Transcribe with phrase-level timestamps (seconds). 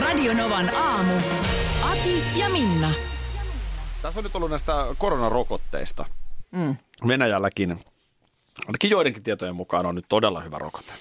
[0.00, 1.12] Radionovan aamu.
[1.90, 2.90] Ati ja Minna.
[4.02, 6.04] Tässä on nyt ollut näistä koronarokotteista.
[6.50, 6.76] Mm.
[7.08, 7.70] Venäjälläkin,
[8.66, 10.92] ainakin joidenkin tietojen mukaan on nyt todella hyvä rokote.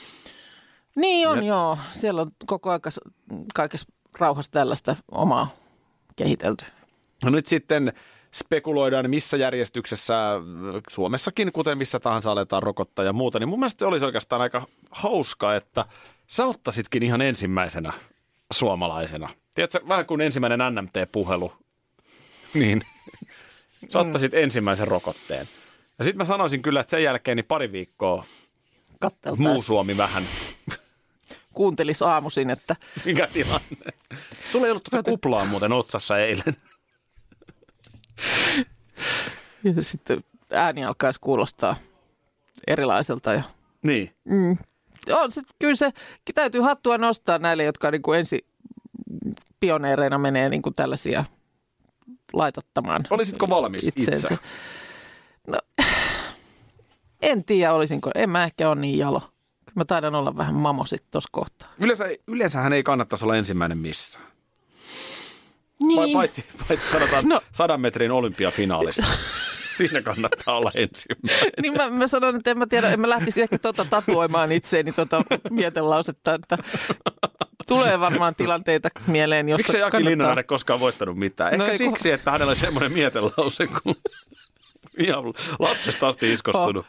[0.96, 1.44] Niin on, ja...
[1.44, 1.78] joo.
[1.92, 2.82] Siellä on koko ajan
[3.54, 5.50] kaikessa rauhassa tällaista omaa
[6.16, 6.66] kehitelty.
[7.24, 7.94] No nyt sitten
[8.34, 10.16] spekuloidaan, missä järjestyksessä
[10.90, 14.68] Suomessakin, kuten missä tahansa aletaan rokottaa ja muuta, niin mun mielestä se olisi oikeastaan aika
[14.92, 15.86] hauska, että
[16.28, 17.94] sä ottasitkin ihan ensimmäisenä
[18.52, 19.30] suomalaisena.
[19.56, 21.54] Tiedätkö, vähän kuin ensimmäinen NMT-puhelu,
[22.54, 22.82] niin
[23.90, 24.38] sä ottaisit mm.
[24.38, 25.48] ensimmäisen rokotteen.
[26.00, 28.24] Ja sitten mä sanoisin kyllä, että sen jälkeen niin pari viikkoa
[29.38, 30.24] muu Suomi vähän
[31.58, 32.76] kuuntelis aamuisin, että...
[33.06, 33.94] Mikä tilanne?
[34.52, 36.56] Sulla ei ollut tuota kuplaa muuten otsassa eilen.
[39.64, 41.76] Ja sitten ääni alkaisi kuulostaa
[42.68, 43.34] erilaiselta.
[43.34, 43.44] Ja...
[43.82, 44.16] Niin.
[44.24, 44.58] Mm.
[45.12, 45.92] On, sit, kyllä se
[46.36, 48.46] täytyy hattua nostaa näille, jotka niin kuin ensi
[49.60, 51.26] pioneereina menee niin kuin tällaisia
[52.34, 53.04] laitottamaan.
[53.10, 54.28] Olisitko valmis itseensä?
[54.34, 54.46] itse?
[55.48, 55.60] No,
[57.22, 58.12] en tiedä olisinko.
[58.16, 59.22] En mä ehkä ole niin jalo.
[59.76, 61.70] Mä taidan olla vähän mamo sitten tuossa kohtaa.
[61.80, 64.26] Yleensä, yleensähän ei kannattaisi olla ensimmäinen missään.
[65.80, 66.14] Niin.
[66.14, 67.42] Paitsi, paitsi sanotaan no.
[67.52, 69.04] sadan metrin olympiafinaalissa.
[69.78, 71.52] Siinä kannattaa olla ensimmäinen.
[71.62, 74.92] niin mä, mä sanon, että en mä tiedä, en mä lähtisi ehkä tota tatuoimaan itseeni
[74.92, 76.58] tota mietelausetta, että
[77.68, 80.12] tulee varmaan tilanteita mieleen, jossa Miksi Jaki kannattaa...
[80.12, 81.54] Linnanainen koskaan voittanut mitään?
[81.54, 82.14] Ehkä no siksi, kun...
[82.14, 83.96] että hänellä on semmoinen mietelause, kun
[84.98, 85.24] ihan
[85.60, 86.86] lapsesta asti iskostunut.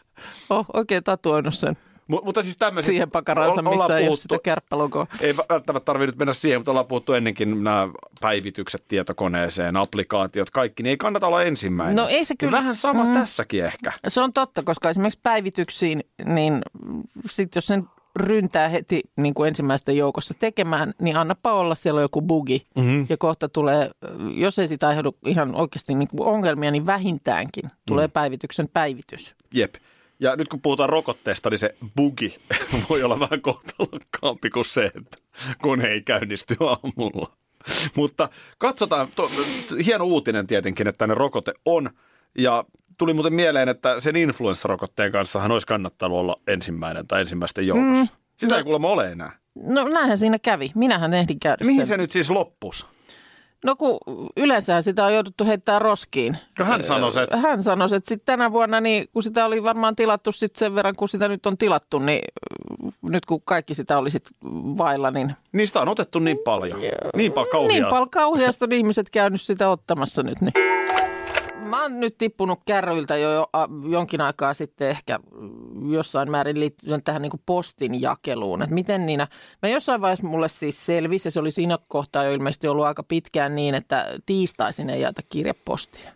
[0.51, 1.77] Oh, oh oikein tatuoinut sen.
[2.09, 2.89] M- mutta siis tämmöiset...
[2.89, 5.07] Siihen pakaraansa, missä puhuttu, ei ole sitä kärppälogoa.
[5.21, 7.89] Ei välttämättä tarvitse nyt mennä siihen, mutta ollaan puhuttu ennenkin nämä
[8.21, 11.97] päivitykset tietokoneeseen, applikaatiot, kaikki, niin ei kannata olla ensimmäinen.
[11.97, 12.53] No ei se kyllä.
[12.53, 13.93] Vähän sama mm, tässäkin ehkä.
[14.09, 16.61] Se on totta, koska esimerkiksi päivityksiin, niin
[17.31, 17.85] sit jos sen
[18.17, 22.67] ryntää heti niin kuin ensimmäistä joukossa tekemään, niin annapa olla, siellä on joku bugi.
[22.77, 23.07] Mm-hmm.
[23.09, 23.91] Ja kohta tulee,
[24.35, 28.13] jos ei sitä aiheudu ihan oikeasti niin kuin ongelmia, niin vähintäänkin tulee mm.
[28.13, 29.35] päivityksen päivitys.
[29.55, 29.75] Jep.
[30.21, 32.39] Ja nyt kun puhutaan rokotteesta, niin se bugi
[32.91, 35.17] voi olla vähän kohtalokkaampi kuin se, että
[35.59, 37.33] kone ei käynnisty aamulla.
[37.95, 39.31] Mutta katsotaan, to,
[39.87, 41.91] hieno uutinen tietenkin, että ne rokote on.
[42.39, 42.65] Ja
[42.99, 48.13] tuli muuten mieleen, että sen influenssarokotteen kanssahan olisi kannattanut olla ensimmäinen tai ensimmäisten joukossa.
[48.13, 48.19] Mm.
[48.37, 49.33] Sitä no, ei kuulemma ole enää.
[49.55, 50.73] No näinhän siinä kävi.
[50.75, 51.87] Minähän ehdin käydä Mihin sen.
[51.87, 52.87] se nyt siis loppus?
[53.65, 53.99] No kun
[54.37, 56.37] yleensä sitä on jouduttu heittämään roskiin.
[56.59, 57.37] No hän sanoi, että...
[57.37, 60.95] Hän sanoi, että sitten tänä vuonna, niin kun sitä oli varmaan tilattu sit sen verran,
[60.97, 62.23] kun sitä nyt on tilattu, niin
[63.03, 64.25] nyt kun kaikki sitä oli sit
[64.79, 65.35] vailla, niin...
[65.53, 66.81] Niistä on otettu niin paljon.
[67.17, 67.73] Niin paljon kauheaa.
[67.73, 70.41] Niin paljon kauheasta on ihmiset käynyt sitä ottamassa nyt.
[70.41, 70.53] Niin
[71.69, 73.49] mä oon nyt tippunut kärryiltä jo, jo
[73.91, 75.21] jonkin aikaa sitten ehkä
[75.89, 78.63] jossain määrin liittyen tähän niin postin jakeluun.
[78.63, 79.29] Että miten niinä,
[79.63, 83.03] mä jossain vaiheessa mulle siis selvisi, ja se oli siinä kohtaa jo ilmeisesti ollut aika
[83.03, 86.13] pitkään niin, että tiistaisin ei jaeta kirjepostia.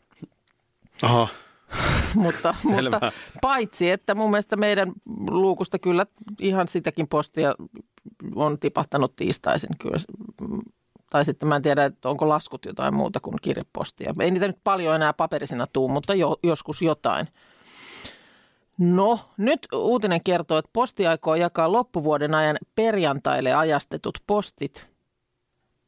[1.03, 1.29] Aha.
[2.15, 4.93] mutta, mutta paitsi, että mun mielestä meidän
[5.31, 6.07] luukusta kyllä
[6.41, 7.55] ihan sitäkin postia
[8.35, 9.99] on tipahtanut tiistaisin kyllä
[11.13, 14.15] tai sitten mä en tiedä, että onko laskut jotain muuta kuin kirjepostia.
[14.21, 17.29] Ei niitä nyt paljon enää paperisina tuu, mutta jo, joskus jotain.
[18.79, 24.87] No, nyt uutinen kertoo, että posti aikoo jakaa loppuvuoden ajan perjantaille ajastetut postit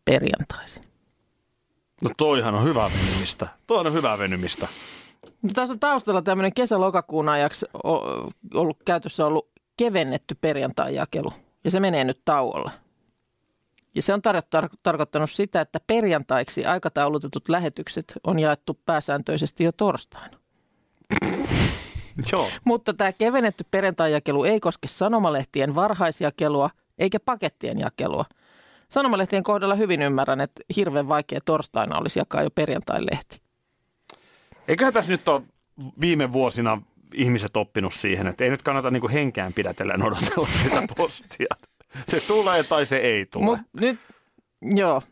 [0.04, 0.84] perjantaisin.
[2.02, 3.48] No toihan on hyvä venymistä.
[3.66, 4.68] Toi on hyvä venymistä.
[5.42, 7.66] No, tässä on taustalla tämmöinen kesä-lokakuun ajaksi
[8.54, 11.32] ollut käytössä ollut kevennetty perjantai-jakelu.
[11.64, 12.70] Ja se menee nyt tauolle.
[13.94, 19.72] Ja se on tar- tar- tarkoittanut sitä, että perjantaiksi aikataulutetut lähetykset on jaettu pääsääntöisesti jo
[19.72, 20.38] torstaina.
[22.32, 22.50] Joo.
[22.64, 28.24] Mutta tämä kevennetty perjantai-jakelu ei koske sanomalehtien varhaisjakelua eikä pakettien jakelua.
[28.88, 33.40] Sanomalehtien kohdalla hyvin ymmärrän, että hirveän vaikea torstaina olisi jakaa jo perjantai-lehti.
[34.68, 35.42] Eiköhän tässä nyt ole
[36.00, 36.82] viime vuosina
[37.14, 41.54] ihmiset oppinut siihen, että ei nyt kannata niin henkään pidätellen odotella sitä postia.
[42.08, 43.44] Se tulee tai se ei tule.
[43.44, 43.98] Mut nyt,
[44.62, 45.02] joo,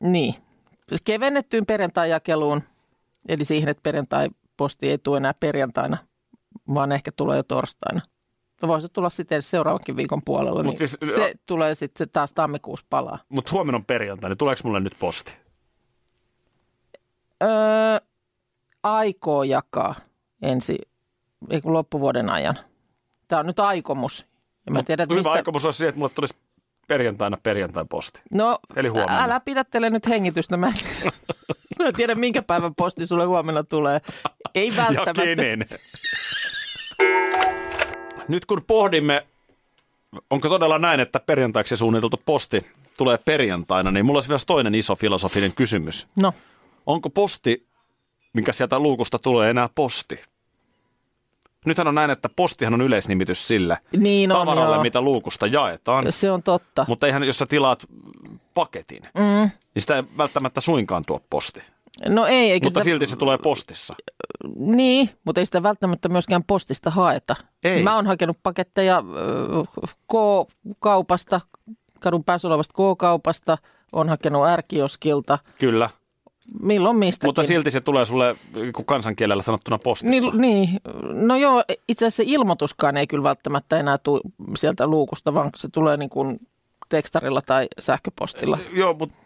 [0.00, 0.34] niin.
[1.04, 2.62] Kevennettyyn perjantai-jakeluun,
[3.28, 5.96] eli siihen, että perjantai-posti ei tule enää perjantaina,
[6.74, 8.00] vaan ehkä tulee jo torstaina.
[8.62, 12.86] No voisi tulla sitten seuraavankin viikon puolella, Mut niin siis- se tulee sitten taas tammikuussa
[12.90, 13.18] palaa.
[13.28, 15.36] Mutta huomenna on perjantai, niin tuleeko mulle nyt posti?
[17.42, 17.48] Öö,
[18.82, 19.94] aikoo jakaa
[20.42, 20.78] ensi,
[21.64, 22.58] loppuvuoden ajan.
[23.28, 24.26] Tämä on nyt aikomus.
[24.70, 25.32] Ja mä tiedän, että Hyvä mistä...
[25.32, 26.34] aikomus on siihen, että mulle tulisi
[26.88, 28.20] perjantaina perjantai posti.
[28.34, 29.24] No, Eli huomenna.
[29.24, 30.56] älä pidättele nyt hengitystä.
[30.56, 30.74] Mä en,
[31.78, 34.00] mä en tiedä, minkä päivän posti sulle huomenna tulee.
[34.54, 35.22] Ei Ja välttämättä.
[35.22, 35.64] kenen?
[38.28, 39.26] Nyt kun pohdimme,
[40.30, 42.66] onko todella näin, että perjantaiksi suunniteltu posti
[42.98, 46.06] tulee perjantaina, niin mulla olisi vielä toinen iso filosofinen kysymys.
[46.22, 46.34] No,
[46.86, 47.66] Onko posti,
[48.32, 50.20] mikä sieltä luukusta tulee, enää posti?
[51.66, 54.82] Nythän on näin, että postihan on yleisnimitys sille niin on tavaralle, joo.
[54.82, 56.12] mitä luukusta jaetaan.
[56.12, 56.84] Se on totta.
[56.88, 57.86] Mutta eihän, jos sä tilaat
[58.54, 59.50] paketin, mm.
[59.74, 61.60] niin sitä ei välttämättä suinkaan tuo posti.
[62.08, 63.94] No ei, eikä Mutta sitä, silti se tulee postissa.
[64.56, 67.36] Niin, mutta ei sitä välttämättä myöskään postista haeta.
[67.64, 67.82] Ei.
[67.82, 69.02] Mä oon hakenut paketteja
[70.12, 71.40] K-kaupasta,
[72.00, 73.58] kadun päässä olevasta K-kaupasta,
[73.92, 75.90] on hakenut R-kioskilta, Kyllä.
[76.62, 77.28] Milloin mistäkin.
[77.28, 78.36] Mutta silti se tulee sulle
[78.76, 80.10] kun kansankielellä sanottuna postissa.
[80.10, 80.68] Niin, niin,
[81.12, 84.20] no joo, itse asiassa ilmoituskaan ei kyllä välttämättä enää tule
[84.56, 86.40] sieltä luukusta, vaan se tulee niin kuin
[86.88, 88.58] tekstarilla tai sähköpostilla.
[88.72, 89.16] Joo, mutta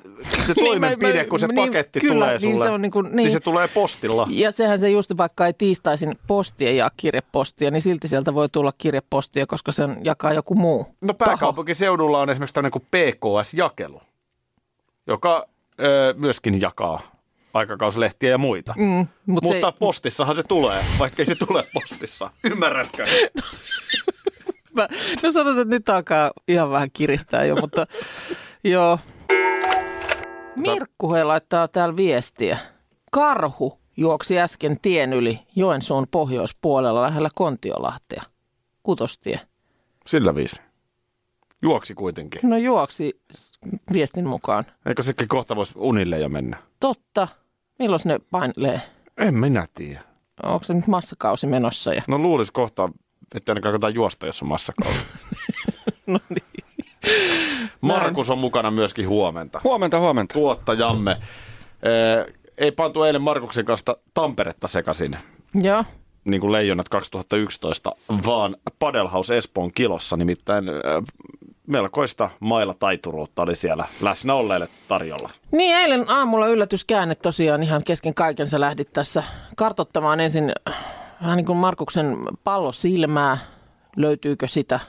[0.46, 2.92] se toimenpide, Niin, mä- kun se niin, paketti kyllä, tulee niin sulle, se on niin
[2.92, 3.30] kuin- niin niin.
[3.30, 4.26] se tulee postilla.
[4.30, 8.72] Ja sehän se just vaikka ei tiistaisin postia ja kirjepostia, niin silti sieltä voi tulla
[8.78, 11.28] kirjepostia, koska sen jakaa joku muu No taho.
[11.30, 14.00] pääkaupunkiseudulla on esimerkiksi tämmöinen kuin PKS-jakelu,
[15.06, 15.46] joka
[15.80, 17.00] ö, myöskin jakaa
[17.54, 18.74] aikakauslehtiä ja muita.
[18.76, 22.30] Mm, mut Mutta se, postissahan se tulee, vaikka ei se tule postissa.
[22.44, 23.04] Ymmärrätkö?
[24.76, 24.88] mä,
[25.22, 27.86] no sanotaan, että nyt alkaa ihan vähän kiristää jo, mutta
[28.64, 28.98] joo.
[30.56, 32.58] Mirkku he laittaa täällä viestiä.
[33.12, 38.22] Karhu juoksi äsken tien yli Joensuun pohjoispuolella lähellä Kontiolahtea.
[38.82, 39.40] Kutostie.
[40.06, 40.56] Sillä viisi.
[41.62, 42.40] Juoksi kuitenkin.
[42.42, 43.20] No juoksi
[43.92, 44.64] viestin mukaan.
[44.86, 46.56] Eikö sekin kohta voisi unille jo mennä?
[46.80, 47.28] Totta.
[47.78, 48.80] Milloin ne painelee?
[49.16, 50.00] En minä tiedä.
[50.42, 51.94] Onko se nyt massakausi menossa?
[51.94, 52.02] Ja...
[52.08, 52.88] No luulisi kohta,
[53.34, 54.98] että ainakaan jotain juosta, jos on massakausi.
[56.06, 56.64] No niin.
[57.80, 59.60] Markus on mukana myöskin huomenta.
[59.64, 60.32] Huomenta, huomenta.
[60.32, 61.10] Tuottajamme.
[61.12, 65.16] Eh, Ei pantu eilen Markuksen kanssa Tamperetta sekaisin,
[65.54, 65.84] Joo.
[66.24, 67.92] niin kuin Leijonat 2011,
[68.26, 70.16] vaan Padelhaus Espoon kilossa.
[70.16, 70.74] Nimittäin eh,
[71.66, 75.31] melkoista mailla taituruutta oli siellä läsnä olleille tarjolla.
[75.52, 79.22] Niin, eilen aamulla yllätyskäänne tosiaan ihan kesken kaiken sä lähdit tässä
[79.56, 80.75] kartottamaan ensin äh,
[81.22, 83.38] vähän niin kuin Markuksen pallosilmää,
[83.96, 84.81] löytyykö sitä.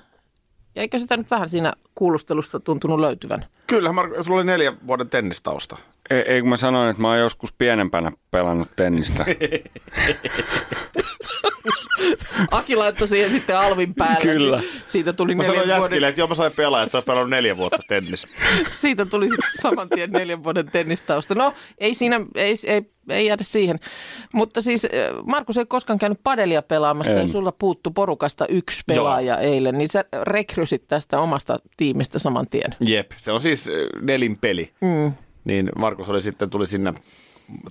[0.76, 3.46] Ja eikö sitä nyt vähän siinä kuulustelussa tuntunut löytyvän?
[3.68, 5.78] Kyllä, Mark- sulla oli neljä vuoden tennistausta.
[6.10, 9.26] Ei, ei kun mä sanoin, että mä oon joskus pienempänä pelannut tennistä.
[12.52, 14.22] Aki laittoi siihen sitten alvin päälle.
[14.22, 14.60] Kyllä.
[14.60, 17.06] niin Siitä tuli Mä sanoin vuoden, jätkille, että joo mä sain pelaa, että sä oot
[17.06, 18.28] pelannut neljä vuotta tennis.
[18.82, 21.36] siitä tuli sitten saman tien neljän vuoden tennistausta.
[21.36, 23.80] No, ei siinä, ei, ei, ei jäädä siihen.
[24.34, 24.92] Mutta siis äh,
[25.26, 27.22] Markus ei koskaan käynyt padelia pelaamassa En.
[27.22, 32.76] ja sulla puuttu porukasta yksi pelaaja eilen, niin sä rekrysit tästä omasta tiimistä saman tien.
[32.80, 34.72] Jep, se on siis eh, nelin peli.
[34.82, 35.14] Mm.
[35.46, 36.94] Niin Markus oli sitten, tuli sinne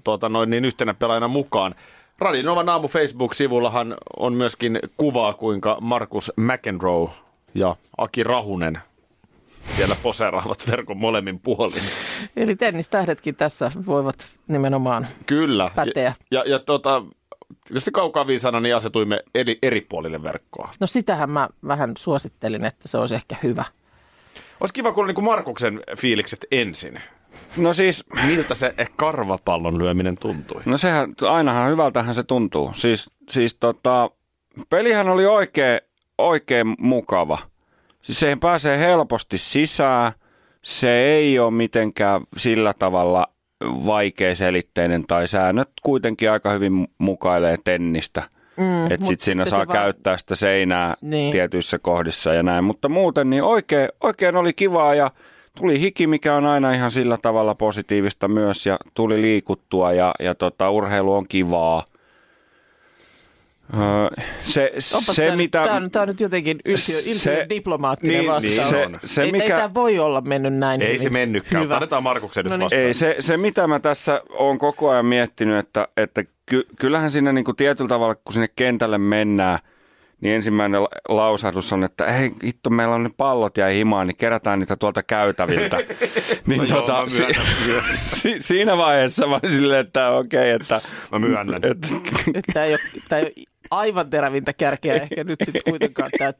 [0.05, 1.75] tuota, noin niin yhtenä pelaajana mukaan.
[2.19, 7.11] Radinovan aamu Facebook-sivullahan on myöskin kuvaa, kuinka Markus McEnroe
[7.55, 8.79] ja Aki Rahunen
[9.77, 11.83] siellä poseeraavat verkon molemmin puolin.
[12.37, 15.07] Eli tennistähdetkin tässä voivat nimenomaan.
[15.27, 15.71] Kyllä.
[15.75, 16.15] Päteä.
[16.31, 17.03] Ja, ja, ja tota,
[17.65, 20.69] tietysti kaukaa viisana, niin asetuimme eri, eri puolille verkkoa.
[20.81, 23.65] No sitähän mä vähän suosittelin, että se olisi ehkä hyvä.
[24.61, 27.01] Olisi kiva kuulla niin kuin Markuksen fiilikset ensin.
[27.57, 30.63] No siis, Miltä se karvapallon lyöminen tuntui?
[30.65, 32.71] no sehän, ainahan hyvältähän se tuntuu.
[32.75, 34.11] Siis, siis tota,
[34.71, 35.81] pelihän oli oikein,
[36.19, 37.39] oikein mukava.
[38.03, 40.13] Siis siihen pääsee helposti sisään.
[40.63, 43.27] Se ei ole mitenkään sillä tavalla
[43.65, 48.23] vaikeaselitteinen tai säännöt kuitenkin aika hyvin mukailee tennistä.
[48.57, 51.33] Mm, että sit siinä saa se vaan- käyttää sitä seinää niin.
[51.33, 52.65] tietyissä kohdissa ja näin.
[52.65, 55.11] Mutta muuten niin oikein, oikein oli kivaa ja
[55.59, 60.35] tuli hiki, mikä on aina ihan sillä tavalla positiivista myös ja tuli liikuttua ja, ja
[60.35, 61.85] tota, urheilu on kivaa.
[63.75, 65.59] Öö, se, Onpa se tämä, mitä...
[65.59, 68.55] nyt, tämä, on, tämä on nyt jotenkin yltiö, yltiö Se- diplomaattinen niin, vastaus.
[68.57, 68.99] niin se, on.
[69.05, 69.45] se, ei, mikä...
[69.45, 71.01] ei tämä voi olla mennyt näin Ei hyvin.
[71.01, 71.75] se mennytkään, Hyvä.
[71.75, 72.65] annetaan Markuksen No nyt niin.
[72.65, 72.83] vastaan.
[72.83, 77.33] Ei, se, se mitä mä tässä on koko ajan miettinyt, että, että ky, kyllähän siinä
[77.33, 79.59] niin kuin tietyllä tavalla, kun sinne kentälle mennään,
[80.21, 84.17] niin ensimmäinen la- lausahdus on, että hei hitto, meillä on ne pallot jäi himaan, niin
[84.17, 85.77] kerätään niitä tuolta käytäviltä.
[86.47, 87.25] niin No joo, tota, mä si,
[88.21, 90.81] si, siinä vaiheessa mä olin silleen, että okei, että...
[91.13, 91.61] Mä myönnän.
[91.71, 91.89] että
[92.53, 96.33] tämä ei, ole, tämä ei ole aivan terävintä kärkeä ehkä nyt sitten kuitenkaan tämä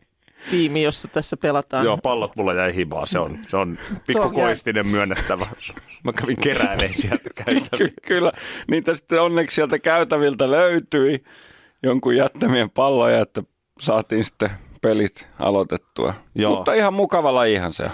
[0.51, 1.85] tiimi, jossa tässä pelataan.
[1.85, 3.07] Joo, pallot mulla jäi himaan.
[3.07, 5.47] Se on, se on pikku koistinen myönnettävä.
[6.05, 7.77] Mä kävin keräilemään sieltä käytäviltä.
[7.77, 8.33] Ky- kyllä,
[8.71, 11.25] niitä sitten onneksi sieltä käytäviltä löytyi
[11.83, 13.43] jonkun jättämien palloja, että
[13.81, 14.51] saatiin sitten
[14.83, 16.15] pelit aloitettua.
[16.35, 16.57] Joo.
[16.57, 17.91] Mutta ihan mukava lajihan se on.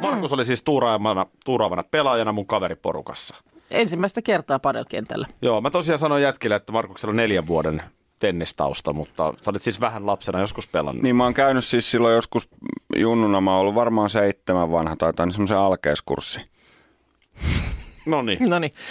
[0.00, 3.34] Markus oli siis tuuraavana, tuuraavana pelaajana mun kaveriporukassa.
[3.70, 5.26] Ensimmäistä kertaa padelkentällä.
[5.42, 7.82] Joo, mä tosiaan sanoin jätkille, että Markuksella on neljän vuoden
[8.18, 11.02] tennistausta, mutta sä olit siis vähän lapsena joskus pelannut.
[11.02, 12.48] Niin mä oon käynyt siis silloin joskus
[12.96, 16.40] junnuna, mä oon ollut varmaan seitsemän vanha tai jotain, niin semmoisen alkeiskurssi.
[18.06, 18.38] No niin.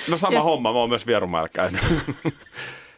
[0.10, 0.44] No sama yes.
[0.44, 1.82] homma, mä oon myös Vierumäellä käynyt.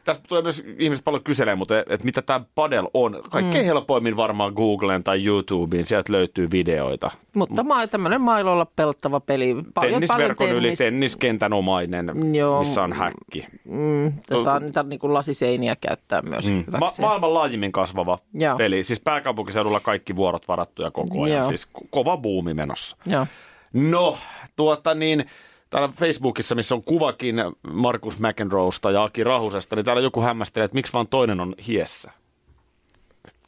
[0.04, 3.22] Tässä tulee myös ihmiset paljon kyselee, mutta että mitä tämä padel on.
[3.30, 3.68] Kaikkein mm.
[3.68, 7.12] helpoimmin varmaan Googleen tai YouTubeen, sieltä löytyy videoita.
[7.36, 9.56] Mutta ma- tämmöinen mailolla pelattava peli.
[9.74, 12.60] Paljon, Tennisverkon paljon yli tenniskentän omainen, Joo.
[12.60, 13.48] missä on häkki.
[13.66, 16.64] Mm, saa niitä niin kuin lasiseiniä käyttää myös mm.
[16.80, 18.58] Ma- maailman laajimmin kasvava Joo.
[18.58, 18.84] peli.
[18.84, 21.38] Siis pääkaupunkiseudulla kaikki vuorot varattuja koko ajan.
[21.38, 21.48] Joo.
[21.48, 22.98] Siis kova buumi menossa.
[23.06, 23.28] Joo.
[23.74, 24.18] No,
[24.56, 25.26] tuota niin
[25.72, 27.36] täällä Facebookissa, missä on kuvakin
[27.72, 32.12] Markus McEnroesta ja Aki Rahusesta, niin täällä joku hämmästelee, että miksi vaan toinen on hiessä.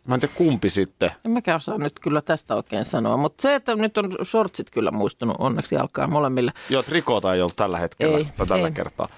[0.07, 1.11] Mä en tiedä kumpi sitten.
[1.25, 4.91] En mäkään osaa nyt kyllä tästä oikein sanoa, mutta se, että nyt on shortsit kyllä
[4.91, 6.51] muistunut, onneksi alkaa molemmille.
[6.69, 8.73] Joo, trikota ei ole tällä hetkellä ei, tai tällä ei.
[8.73, 9.09] kertaa.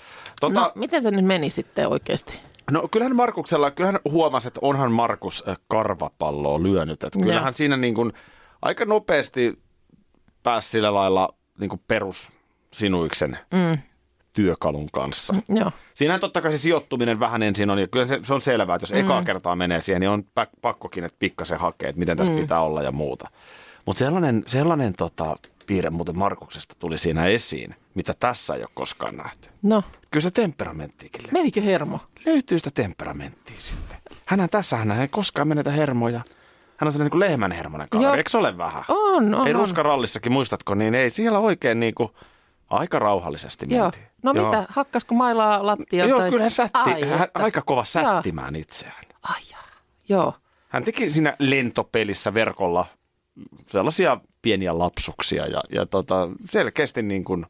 [0.41, 2.39] Tota, no, miten se nyt meni sitten oikeasti?
[2.71, 7.03] No kyllähän Markuksella, kyllähän huomasi, että onhan Markus äh, karvapalloa lyönyt.
[7.03, 7.57] Että kyllähän ja.
[7.57, 8.13] siinä niin kuin
[8.61, 9.59] aika nopeasti
[10.43, 12.34] pääsi sillä lailla niin kuin perus
[12.75, 13.77] sinuiksen mm.
[14.33, 15.33] työkalun kanssa.
[15.33, 15.71] Mm, joo.
[15.93, 18.83] Siinähän totta kai se sijoittuminen vähän ensin on, ja kyllä se, se on selvää, että
[18.83, 18.99] jos mm.
[18.99, 20.23] ekaa kertaa menee siihen, niin on
[20.61, 22.39] pakkokin, että pikkasen hakee, että miten tässä mm.
[22.39, 23.29] pitää olla ja muuta.
[23.85, 25.35] Mutta sellainen, sellainen tota,
[25.67, 29.49] piirre muuten Markuksesta tuli siinä esiin, mitä tässä ei ole koskaan nähty.
[29.61, 29.83] No.
[30.11, 31.39] Kyllä se temperamenttiikin löytyy.
[31.39, 31.99] Menikö hermo?
[32.25, 33.97] Löytyy sitä temperamenttia sitten.
[34.25, 36.21] Hänhän tässä, hän ei koskaan menetä hermoja.
[36.77, 38.83] Hän on sellainen niin kuin lehmänhermonen kaveri, eikö ole vähän?
[38.87, 39.47] On, on.
[39.47, 42.09] Ei ruskarallissakin, muistatko, niin ei siellä oikein niin kuin–
[42.69, 43.83] Aika rauhallisesti Joo.
[43.83, 44.07] mentiin.
[44.23, 44.45] No Joo.
[44.45, 46.05] mitä, hakkasko mailaa lattia?
[46.05, 46.29] Joo, tai...
[46.29, 48.61] kyllä hän sätti, Ai, hän, aika kova sättimään Joo.
[48.61, 49.05] itseään.
[49.23, 49.41] Ai
[50.09, 50.33] Joo.
[50.69, 52.85] Hän teki siinä lentopelissä verkolla
[53.71, 57.45] sellaisia pieniä lapsuksia ja, ja tota, selkeästi niin kuin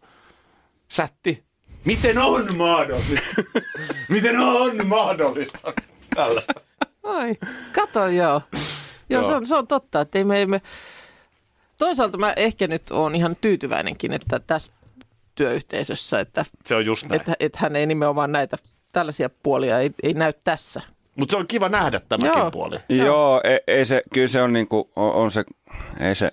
[0.87, 1.43] sätti.
[1.85, 3.41] Miten on mahdollista?
[4.09, 5.73] Miten on mahdollista?
[6.15, 6.53] Tällaista.
[7.03, 7.37] Oi,
[7.71, 8.41] kato joo.
[9.09, 9.23] Joo, joo.
[9.23, 10.61] Se, on, se on totta, että ei me, me...
[11.77, 14.71] Toisaalta mä ehkä nyt oon ihan tyytyväinenkin, että tässä
[15.35, 17.21] työyhteisössä, että, se on just näin.
[17.21, 18.57] Että, että hän ei nimenomaan näitä
[18.91, 20.81] tällaisia puolia ei, ei näy tässä.
[21.15, 22.51] Mutta se on kiva nähdä tämäkin Joo.
[22.51, 22.75] puoli.
[22.89, 25.43] Joo, Joo ei, ei se, kyllä se on niin kuin, on, on se,
[25.99, 26.31] ei se...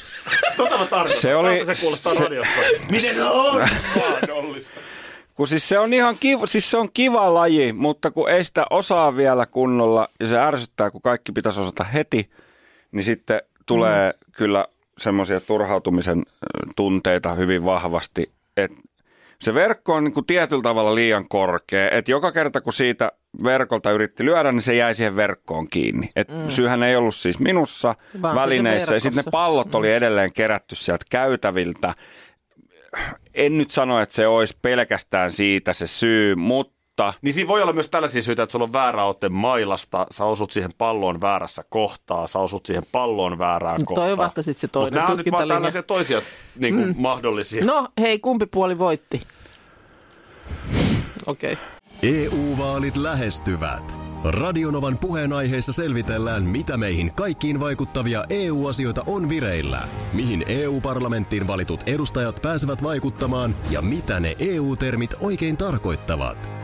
[0.56, 1.20] tota mä tarkoitan.
[1.20, 1.66] Se oli...
[1.66, 2.52] Se kuulostaa se, radiosta.
[2.90, 3.60] Miten on
[3.96, 4.80] mahdollista?
[5.34, 8.66] Kun siis se on ihan kiva, siis se on kiva laji, mutta kun ei sitä
[8.70, 12.30] osaa vielä kunnolla ja se ärsyttää, kun kaikki pitäisi osata heti,
[12.92, 14.32] niin sitten tulee mm.
[14.32, 14.66] kyllä
[14.98, 16.22] semmoisia turhautumisen
[16.76, 18.78] tunteita hyvin vahvasti, että
[19.40, 23.12] se verkko on niin kuin tietyllä tavalla liian korkea, että joka kerta kun siitä
[23.44, 26.10] verkolta yritti lyödä, niin se jäi siihen verkkoon kiinni.
[26.16, 26.48] Et mm.
[26.48, 29.74] Syyhän ei ollut siis minussa Vaan välineissä ja sitten ne pallot mm.
[29.74, 31.94] oli edelleen kerätty sieltä käytäviltä.
[33.34, 37.14] En nyt sano, että se olisi pelkästään siitä se syy, mutta mutta...
[37.22, 40.50] Niin siinä voi olla myös tällaisia syitä, että sulla on väärä otte mailasta, sä osut
[40.50, 44.08] siihen palloon väärässä kohtaa, sä osut siihen palloon väärään no, kohtaan.
[44.08, 46.22] Toi vasta sitten se toinen Mutta nämä on nyt vaan tällaisia toisia
[46.56, 46.94] niin kuin mm.
[46.98, 47.64] mahdollisia.
[47.64, 49.22] No hei, kumpi puoli voitti?
[51.26, 51.52] Okei.
[51.52, 51.64] Okay.
[52.02, 53.96] EU-vaalit lähestyvät.
[54.24, 59.82] Radionovan puheenaiheessa selvitellään, mitä meihin kaikkiin vaikuttavia EU-asioita on vireillä,
[60.12, 66.63] mihin EU-parlamenttiin valitut edustajat pääsevät vaikuttamaan ja mitä ne EU-termit oikein tarkoittavat.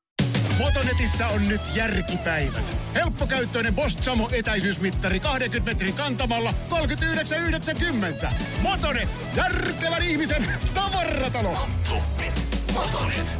[0.59, 2.77] Motonetissä on nyt järkipäivät.
[2.95, 6.53] Helppokäyttöinen Bosch Samo etäisyysmittari 20 metrin kantamalla
[8.25, 8.33] 39,90.
[8.61, 11.57] Motonet, järkevän ihmisen tavaratalo.
[12.73, 13.39] Motonet.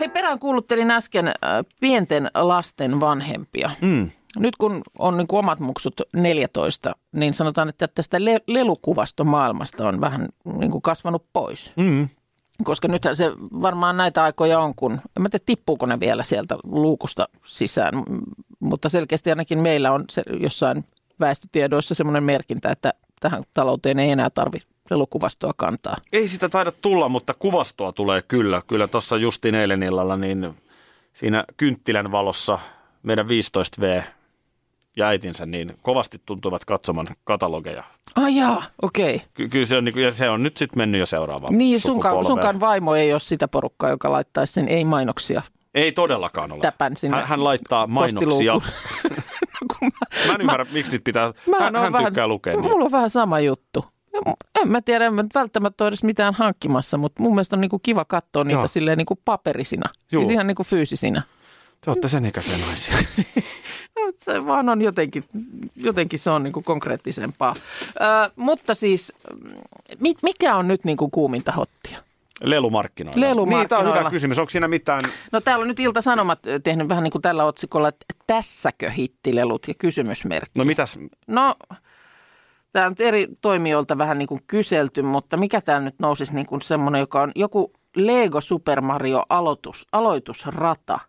[0.00, 1.34] Hei, perään kuuluttelin äsken äh,
[1.80, 3.70] pienten lasten vanhempia.
[3.80, 4.10] Mm.
[4.36, 10.00] Nyt kun on niin kuin omat muksut 14, niin sanotaan, että tästä le- lelukuvastomaailmasta on
[10.00, 11.72] vähän niin kuin kasvanut pois.
[11.76, 12.08] Mm.
[12.64, 16.56] Koska nythän se varmaan näitä aikoja on, kun en mä tiedä tippuuko ne vielä sieltä
[16.64, 17.94] luukusta sisään,
[18.60, 20.84] mutta selkeästi ainakin meillä on se jossain
[21.20, 24.58] väestötiedoissa semmoinen merkintä, että tähän talouteen ei enää tarvi
[24.90, 25.96] lelukuvastoa kantaa.
[26.12, 28.62] Ei sitä taida tulla, mutta kuvastoa tulee kyllä.
[28.66, 30.54] Kyllä tuossa justiin eilen illalla, niin
[31.14, 32.58] siinä kynttilän valossa
[33.02, 34.02] meidän 15V
[34.98, 37.84] ja äitinsä niin kovasti tuntuvat katsoman katalogeja.
[38.16, 39.22] Ai jaa, okei.
[39.34, 41.80] Ky- kyllä se on, niin kuin, ja se on nyt sitten mennyt jo seuraavaan Niin,
[41.80, 45.42] sunkaan, sunkaan vaimo ei ole sitä porukkaa, joka laittaisi sen ei-mainoksia
[45.74, 46.60] Ei todellakaan ole.
[46.60, 47.16] täpän sinne.
[47.16, 48.52] Hän, hän laittaa mainoksia.
[48.60, 49.22] postiluukuun.
[49.80, 49.90] Kun
[50.26, 51.32] Mä en ymmärrä, miksi niitä pitää.
[51.60, 52.56] hän, oon hän tykkää lukea.
[52.56, 53.84] Mulla on vähän sama juttu.
[54.62, 57.78] En mä tiedä, en mä välttämättä ole edes mitään hankkimassa, mutta mun mielestä on niinku
[57.78, 58.66] kiva katsoa niitä Joo.
[58.66, 59.88] silleen niinku paperisina.
[60.12, 60.22] Juu.
[60.22, 61.22] Siis ihan niinku fyysisinä.
[61.80, 62.94] Te olette sen ikäisiä naisia.
[63.98, 65.24] No, Se vaan on jotenkin,
[65.76, 67.54] jotenkin se on niinku konkreettisempaa.
[68.00, 69.12] Ö, mutta siis,
[70.00, 72.02] mi, mikä on nyt niinku kuuminta hottia?
[72.40, 73.20] Lelumarkkinoilla.
[73.20, 73.62] Lelumarkkinoilla.
[73.62, 74.38] Niin, tämä on hyvä kysymys.
[74.38, 75.00] Onko siinä mitään...
[75.32, 79.74] No täällä on nyt Ilta-Sanomat tehnyt vähän niin kuin tällä otsikolla, että tässäkö hittilelut ja
[79.78, 80.58] kysymysmerkki.
[80.58, 80.98] No mitäs?
[81.26, 81.54] No,
[82.72, 86.62] tämä on eri toimijoilta vähän niin kuin kyselty, mutta mikä tämä nyt nousisi niin kuin
[86.62, 91.00] semmoinen, joka on joku Lego Super Mario aloitus, aloitusrata.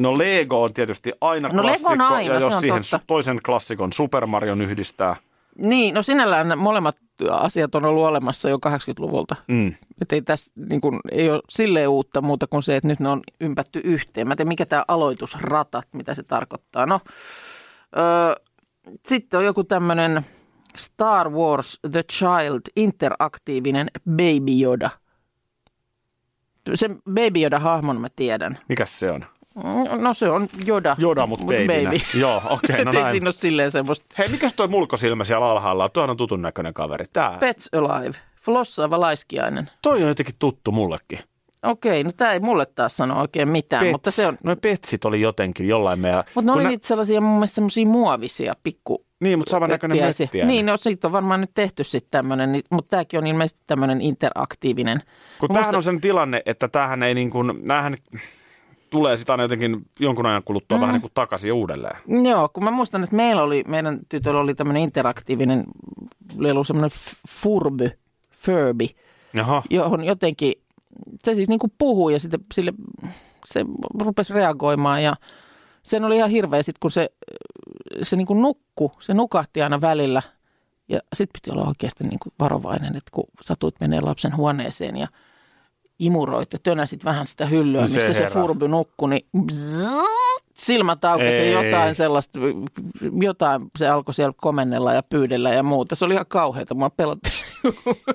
[0.00, 2.04] No Lego on tietysti aina No, Lego on klassikko.
[2.14, 3.00] aina, ja jos on siihen totta.
[3.06, 5.16] toisen klassikon Super Marion yhdistää.
[5.58, 6.96] Niin, no sinällään molemmat
[7.30, 9.36] asiat on ollut olemassa jo 80-luvulta.
[9.48, 9.74] Mm.
[10.00, 13.08] Että ei tässä niin kuin, ei ole silleen uutta muuta kuin se, että nyt ne
[13.08, 14.28] on ympätty yhteen.
[14.28, 16.86] Mä tiedä, mikä tämä aloitusrata, mitä se tarkoittaa.
[16.86, 17.00] No,
[17.96, 18.34] öö,
[19.08, 20.26] sitten on joku tämmöinen
[20.76, 24.90] Star Wars The Child interaktiivinen Baby Yoda.
[26.74, 28.58] Sen Baby Yoda-hahmon mä tiedän.
[28.68, 29.24] Mikäs se on?
[29.54, 30.96] Mm, No se on Yoda.
[30.98, 31.90] Joda, mut mut babynä.
[32.14, 33.10] Joo, okei, okay, no näin.
[33.10, 35.90] siinä ole silleen semmoista Hei, mikäs toi mulkosilmä siellä alhaalla on?
[35.92, 37.04] Tuohan on tutun näköinen kaveri.
[37.12, 37.36] Tää.
[37.40, 39.70] Pets Alive, flossaava laiskiainen.
[39.82, 41.18] toi on jotenkin tuttu mullekin.
[41.62, 43.92] Okei, no tämä ei mulle taas sano oikein mitään, Pets.
[43.92, 44.38] mutta se on...
[44.44, 46.24] Noi petsit oli jotenkin jollain meidän...
[46.34, 50.24] Mutta ne oli nä- niitä sellaisia mun mielestä semmoisia muovisia pikku Niin, mutta samannäköinen jättiäisiä.
[50.24, 50.48] mettiäinen.
[50.54, 54.00] Niin, no siitä on varmaan nyt tehty sitten tämmöinen, niin, mutta tämäkin on ilmeisesti tämmöinen
[54.00, 55.02] interaktiivinen.
[55.38, 57.96] Kun Mä tämähän muistan- on sen tilanne, että tämähän ei niin kuin, näähän
[58.90, 60.80] tulee sitä aina jotenkin jonkun ajan kuluttua mm.
[60.80, 61.96] vähän niin kuin takaisin uudelleen.
[62.28, 65.64] Joo, kun mä muistan, että meillä oli, meidän tytöllä oli tämmöinen interaktiivinen
[66.36, 66.98] lelu, semmoinen
[67.28, 67.90] Furby,
[68.30, 68.86] Furby,
[69.34, 69.62] Jaha.
[69.70, 70.52] johon jotenkin,
[71.24, 72.72] se siis niin kuin puhuu ja sitten sille,
[73.44, 73.64] se
[74.00, 75.16] rupesi reagoimaan ja
[75.82, 77.10] sen oli ihan hirveä sitten, kun se,
[78.02, 80.22] se niin kuin nukku, se nukahti aina välillä
[80.88, 85.08] ja sitten piti olla oikeasti niin kuin varovainen, että kun satuit menee lapsen huoneeseen ja
[86.00, 90.19] imuroit ja tönäsit vähän sitä hyllyä, No se missä se furby nukkui, niin bzzzt,
[90.60, 91.52] silmät aukesi Ei.
[91.52, 92.38] ja jotain sellaista,
[93.20, 95.94] jotain se alkoi siellä komennella ja pyydellä ja muuta.
[95.94, 97.30] Se oli ihan kauheata, mua pelotti.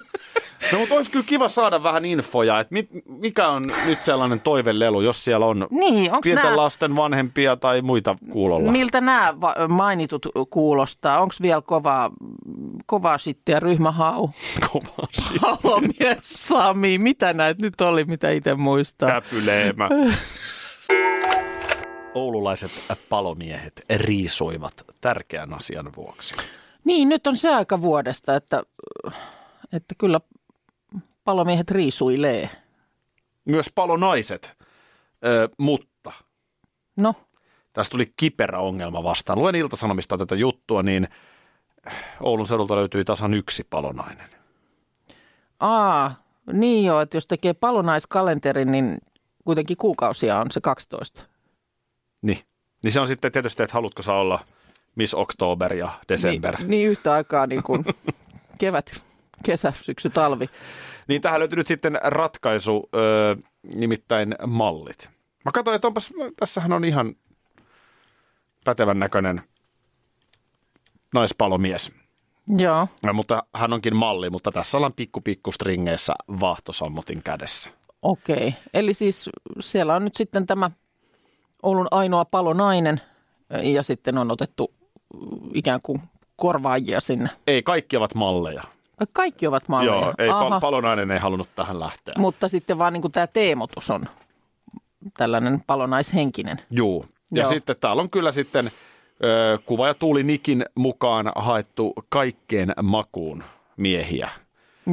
[0.72, 5.02] No mutta olisi kyllä kiva saada vähän infoja, että mit, mikä on nyt sellainen toivelelu,
[5.02, 8.72] jos siellä on Niin, pienten nämä, lasten vanhempia tai muita kuulolla.
[8.72, 11.20] miltä nämä va- mainitut kuulostaa?
[11.22, 12.12] Onko vielä kovaa,
[12.86, 14.30] kovaa shittiä ryhmähau?
[14.72, 15.42] Kova shit.
[15.42, 19.10] Palomies Sami, mitä näitä nyt oli, mitä itse muistaa?
[19.10, 19.90] Käpyleemä.
[22.16, 22.72] Oululaiset
[23.10, 26.36] palomiehet riisuivat tärkeän asian vuoksi.
[26.84, 28.64] Niin, nyt on se aika vuodesta, että,
[29.74, 30.20] että kyllä
[31.24, 32.50] palomiehet riisuilee.
[33.46, 34.58] Myös palonaiset,
[35.26, 36.12] ö, mutta
[36.96, 37.16] No,
[37.74, 39.40] tästä tuli kiperä ongelma vastaan.
[39.40, 41.08] Luen Iltasanomista tätä juttua, niin
[42.22, 44.30] Oulun seudulta löytyi tasan yksi palonainen.
[45.60, 46.24] aa,
[46.54, 48.98] niin joo, että jos tekee palonaiskalenterin, niin
[49.46, 51.24] kuitenkin kuukausia on se 12.
[52.22, 52.40] Niin.
[52.84, 54.40] Niin se on sitten tietysti, että haluatko sä olla
[54.96, 56.58] Miss Oktober ja December.
[56.58, 57.86] Niin, niin yhtä aikaa niin kuin
[58.60, 59.04] kevät,
[59.44, 60.50] kesä, syksy, talvi.
[61.08, 63.36] Niin tähän löytyy nyt sitten ratkaisu, ö,
[63.76, 65.10] nimittäin mallit.
[65.46, 67.16] Mä katsoin, että onpas, tässähän on ihan
[68.66, 69.42] pätevän näköinen
[71.14, 71.92] naispalomies.
[72.58, 77.70] Joo, Ja, mutta hän onkin malli, mutta tässä ollaan pikku pikku stringeissä vaahtosammutin kädessä.
[78.02, 78.54] okei.
[78.74, 80.72] Eli siis siellä on nyt sitten tämä
[81.66, 83.02] Oulun ainoa palonainen
[83.64, 84.72] ja sitten on otettu
[85.54, 86.02] ikään kuin
[86.36, 87.30] korvaajia sinne.
[87.48, 88.64] Ei, kaikki ovat malleja.
[89.14, 89.96] Kaikki ovat malleja.
[89.96, 90.50] Joo, ei, Aha.
[90.50, 92.14] pal- palonainen ei halunnut tähän lähteä.
[92.18, 94.06] Mutta sitten vaan niin kuin tämä teemotus on
[95.18, 96.62] tällainen palonaishenkinen.
[96.72, 97.06] Juu.
[97.32, 97.50] Ja Joo.
[97.50, 98.72] sitten täällä on kyllä sitten
[99.24, 103.44] ö, kuva ja tuuli Nikin mukaan haettu kaikkeen makuun
[103.78, 104.30] miehiä.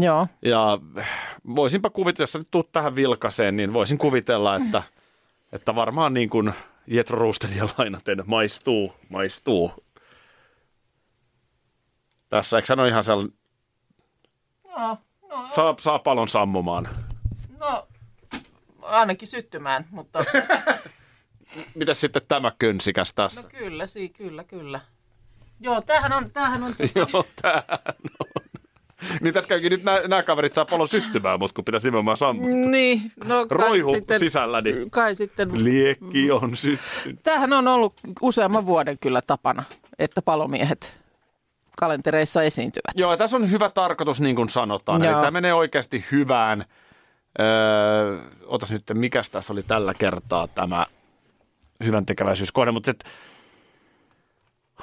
[0.00, 0.26] Joo.
[0.44, 0.78] Ja
[1.56, 4.82] voisinpa kuvitella, jos nyt tuut tähän vilkaseen, niin voisin kuvitella, että,
[5.52, 6.52] että varmaan niin kuin
[6.86, 9.84] Jetro Roosteria lainaten maistuu, maistuu.
[12.28, 13.34] Tässä, eikö ole ihan sellainen,
[14.68, 14.96] Joo.
[15.48, 16.88] saa, saa palon sammumaan.
[18.82, 20.24] ainakin syttymään, mutta
[21.74, 23.42] Mitäs sitten tämä könsikäs tässä?
[23.42, 24.80] no kyllä, si, kyllä, kyllä.
[25.60, 27.78] Joo, tämähän on, tämähän on Joo, tämähän
[28.20, 28.31] on.
[29.20, 32.70] Niin tässä käykin nyt nämä kaverit saa pallon syttymään, mutta kun pitäisi nimenomaan sammuttaa.
[32.70, 37.22] Niin, no kai Roihu sitten, sisällä, niin Kai sitten, liekki on syttynyt.
[37.22, 39.64] tämähän on ollut useamman vuoden kyllä tapana,
[39.98, 40.96] että palomiehet
[41.76, 42.92] kalentereissa esiintyvät.
[42.94, 45.02] Joo, tässä on hyvä tarkoitus, niin kuin sanotaan.
[45.02, 45.20] Eli Joo.
[45.20, 46.64] tämä menee oikeasti hyvään.
[47.40, 50.86] Öö, otas nyt, mikäs tässä oli tällä kertaa tämä
[51.84, 53.12] hyvän tekeväisyyskohde, mutta sitten...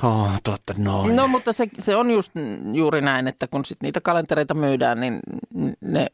[0.03, 1.15] Oh, totta, noin.
[1.15, 2.31] No mutta se, se on just
[2.73, 5.19] juuri näin, että kun sit niitä kalentereita myydään, niin
[5.81, 6.07] ne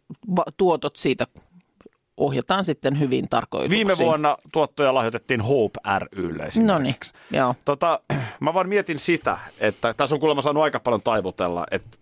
[0.57, 1.27] tuotot siitä
[2.17, 3.87] ohjataan sitten hyvin tarkoituksiin.
[3.87, 5.79] Viime vuonna tuottoja lahjoitettiin Hope
[6.13, 6.95] rylle No niin,
[7.31, 7.55] joo.
[7.65, 7.99] Tota,
[8.39, 11.97] mä vaan mietin sitä, että tässä on kuulemma saanut aika paljon taivutella, että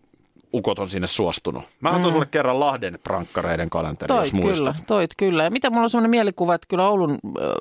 [0.54, 1.64] ukot on sinne suostunut.
[1.82, 4.88] Mä antoin sulle kerran Lahden prankkareiden kalenteri, jos Toit kyllä, muistat.
[4.88, 5.44] toit kyllä.
[5.44, 7.54] Ja mitä mulla on sellainen mielikuva, että kyllä Oulun ö,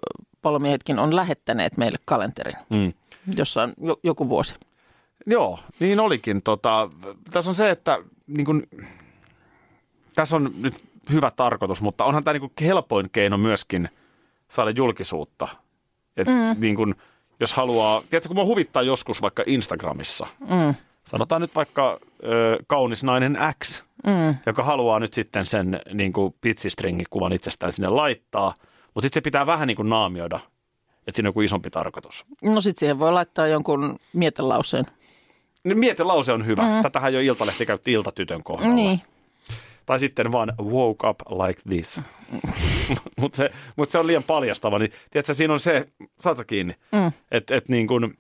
[0.43, 2.93] palomiehetkin on lähettäneet meille kalenterin, Mm.
[3.37, 4.55] Jossa on jo, joku vuosi.
[5.27, 6.43] Joo, niin olikin.
[6.43, 6.91] Tota,
[7.31, 8.63] tässä on se, että niin kun,
[10.15, 13.89] tässä on nyt hyvä tarkoitus, mutta onhan tämä niin helpoin keino myöskin
[14.49, 15.49] saada julkisuutta.
[16.17, 16.61] Et, mm.
[16.61, 16.95] niin kun,
[17.41, 20.75] jos haluaa, tiedätkö, kun mua huvittaa joskus vaikka Instagramissa, Mm.
[21.05, 24.35] sanotaan nyt vaikka ö, kaunis nainen X, Mm.
[24.47, 28.55] joka haluaa nyt sitten sen niin kuin pitsistringikuvan itsestään sinne laittaa,
[28.95, 30.41] mutta sitten se pitää vähän niin kuin naamioida,
[31.07, 32.25] että siinä on joku isompi tarkoitus.
[32.43, 34.85] No sitten siihen voi laittaa jonkun mietelauseen.
[35.65, 36.63] Niin Mietelause on hyvä.
[36.63, 36.83] Mm.
[36.83, 38.75] Tätähän jo Iltalehti käytti Iltatytön kohdalla.
[38.75, 39.01] Niin.
[39.87, 42.01] Tai sitten vaan woke up like this.
[43.21, 44.79] Mutta se, mut se on liian paljastava.
[44.79, 45.89] Niin, tiedätkö, siinä on se,
[46.21, 47.13] saat sä kiinni, Mm.
[47.31, 48.15] että et niin kuin,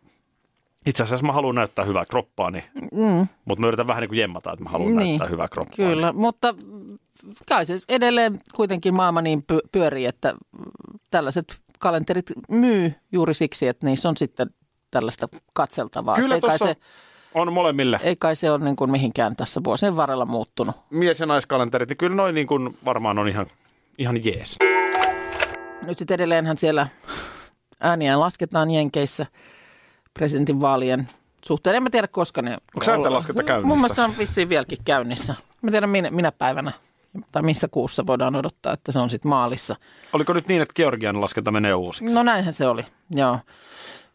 [0.87, 3.27] itse asiassa mä haluan näyttää hyvää kroppaani, Mm.
[3.45, 5.95] mutta mä yritän vähän niin kuin jemmata, että mä haluan Niin, näyttää hyvää kroppaani.
[5.95, 6.55] Kyllä, mutta
[7.49, 10.35] kai se edelleen kuitenkin maailma niin py- pyörii, että
[11.11, 14.51] tällaiset kalenterit myy juuri siksi, että niissä on sitten
[14.90, 16.16] tällaista katseltavaa.
[16.16, 16.77] Kyllä ei, kai tuossa se,
[17.35, 20.77] on molemmille ei kai se ole niin kuin mihinkään tässä vuosien varrella muuttunut.
[20.90, 23.47] mies- ja naiskalenterit, niin kyllä noin niin kuin varmaan on ihan,
[23.99, 24.59] ihan jees.
[25.83, 26.87] Nyt sitten edelleenhän siellä
[27.81, 29.27] ääniä lasketaan Jenkeissä
[30.14, 31.09] presidentinvaalien
[31.45, 31.77] suhteen.
[31.77, 32.51] En mä tiedä, koska ne...
[32.53, 33.68] Onko ääntenlaskenta käynnissä?
[33.68, 35.35] Mun mielestä se on vissiin vieläkin käynnissä.
[35.62, 36.73] Mä tiedän minä, minä päivänä
[37.33, 39.77] tai missä kuussa voidaan odottaa, että se on sitten maalissa.
[40.12, 42.14] Oliko nyt niin, että Georgian laskenta menee uusiksi?
[42.14, 43.38] No näinhän se oli, joo.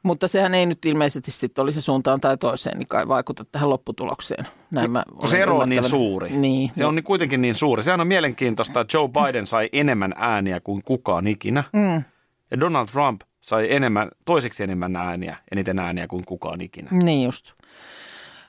[0.03, 4.47] Mutta sehän ei nyt ilmeisesti sitten olisi suuntaan tai toiseen, niin kai vaikuta tähän lopputulokseen.
[4.73, 6.29] Näin mä No, se ero on niin suuri.
[6.29, 6.71] Niin.
[6.73, 7.83] Se on niin kuitenkin niin suuri.
[7.83, 11.63] Sehän on mielenkiintoista, että Joe Biden sai enemmän ääniä kuin kukaan ikinä.
[11.73, 12.03] Mm,
[12.51, 16.89] Ja Donald Trump sai enemmän, toiseksi enemmän ääniä, eniten ääniä kuin kukaan ikinä.
[16.91, 17.45] niin just.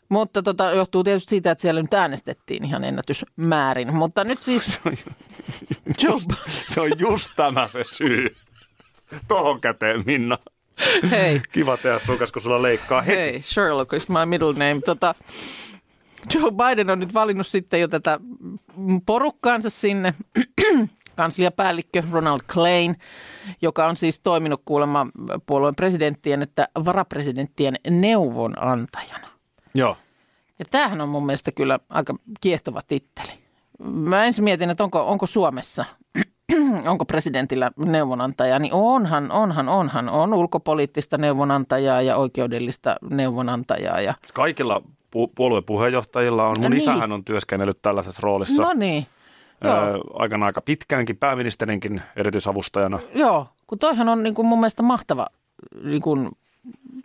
[0.08, 3.94] Mutta tota, johtuu tietysti siitä, että siellä nyt äänestettiin ihan ennätysmäärin.
[3.94, 4.80] Mutta nyt siis
[6.02, 6.18] Joe,
[6.66, 8.36] Se on just tämä se syy.
[9.28, 10.38] Tohon käteen, Minna.
[11.10, 13.18] hei, Kiva tehdä sukas, kun sulla leikkaa heti.
[13.18, 14.80] hei, Sherlock is my middle name.
[14.84, 15.14] Tota,
[16.34, 18.20] Joe Biden on nyt valinnut sitten jo tätä
[19.06, 20.14] porukkaansa sinne.
[21.16, 22.96] kansliapäällikkö Ronald Klein,
[23.62, 25.06] joka on siis toiminut kuulemma
[25.46, 29.27] puolueen presidenttien että varapresidenttien neuvonantajana.
[29.74, 29.96] Joo.
[30.58, 33.32] Ja tämähän on mun mielestä kyllä aika kiehtova titteli.
[33.78, 35.84] Mä ensin mietin, että onko, onko Suomessa,
[36.90, 40.08] onko presidentillä neuvonantaja, niin onhan, onhan, onhan.
[40.08, 44.00] On ulkopoliittista neuvonantajaa ja oikeudellista neuvonantajaa.
[44.00, 44.82] Ja, Kaikilla
[45.16, 46.54] pu- puoluepuheenjohtajilla on.
[46.58, 46.76] Mun No niin.
[46.76, 48.62] isähän on työskennellyt tällaisessa roolissa.
[48.62, 49.06] no niin,
[49.64, 52.98] joo, aikana aika pitkäänkin pääministerinkin erityisavustajana.
[53.14, 55.26] joo, kun toihan on niin kuin mun mielestä mahtava
[55.84, 56.28] niin kuin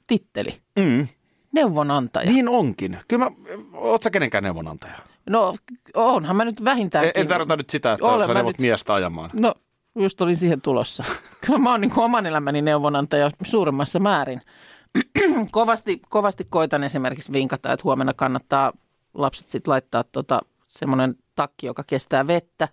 [0.07, 0.57] titteli.
[0.79, 1.07] Mm.
[1.53, 2.31] Neuvonantaja.
[2.31, 2.99] Niin onkin.
[3.07, 3.31] Kyllä mä,
[3.73, 4.93] oot sä kenenkään neuvonantaja?
[5.29, 5.55] No
[5.93, 7.11] onhan mä nyt vähintäänkin.
[7.15, 9.29] En, en tarkoita nyt sitä, että Olen sä neuvot nyt- miestä ajamaan.
[9.33, 9.53] No,
[9.95, 11.03] just olin siihen tulossa.
[11.45, 14.41] Kyllä mä oon niin kuin oman elämäni neuvonantaja suuremmassa määrin.
[15.51, 18.73] kovasti, kovasti koitan esimerkiksi vinkata, että huomenna kannattaa
[19.13, 22.67] lapset sitten laittaa tota, semmoinen takki, joka kestää vettä,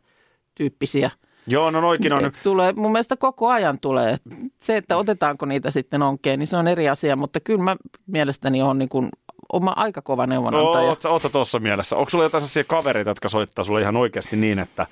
[0.54, 1.10] tyyppisiä.
[1.50, 2.24] Joo, no noikin on.
[2.24, 4.16] Et Tulee, mun mielestä koko ajan tulee.
[4.58, 8.62] Se, että otetaanko niitä sitten onkeen, niin se on eri asia, mutta kyllä mä mielestäni
[8.62, 9.08] on niin kuin
[9.52, 10.88] oma aika kova No, neuvonantaja.
[10.88, 11.96] oot, sä- oot tuossa mielessä?
[11.96, 14.86] Onko sulla jotain sellaisia kavereita, jotka soittaa sulle ihan oikeasti niin, että,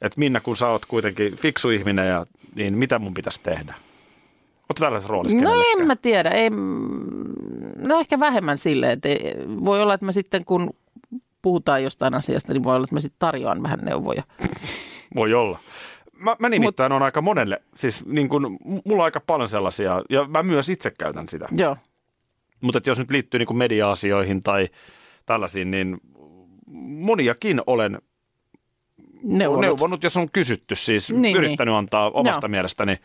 [0.00, 3.74] että Minna, kun sä oot kuitenkin fiksu ihminen, ja, niin mitä mun pitäisi tehdä?
[4.70, 6.30] Oot tällaisessa roolissa No en mä tiedä.
[6.30, 6.50] Ei,
[7.78, 9.08] no ehkä vähemmän silleen, että
[9.64, 10.70] voi olla, että mä sitten kun
[11.42, 14.22] puhutaan jostain asiasta, niin voi olla, että mä sitten tarjoan vähän neuvoja.
[15.14, 15.58] Voi olla.
[16.12, 20.24] Mä, mä nimittäin on aika monelle, siis niin kun, mulla on aika paljon sellaisia, ja
[20.24, 21.48] mä myös itse käytän sitä.
[21.56, 21.76] Joo.
[22.60, 24.68] Mutta jos nyt liittyy niin media-asioihin tai
[25.26, 25.98] tällaisiin, niin
[26.86, 27.98] moniakin olen
[29.22, 29.60] Neuvonut.
[29.60, 31.78] neuvonut, jos on kysytty siis, Niin, niin, yrittänyt niin.
[31.78, 32.48] antaa omasta Joo.
[32.50, 32.96] mielestäni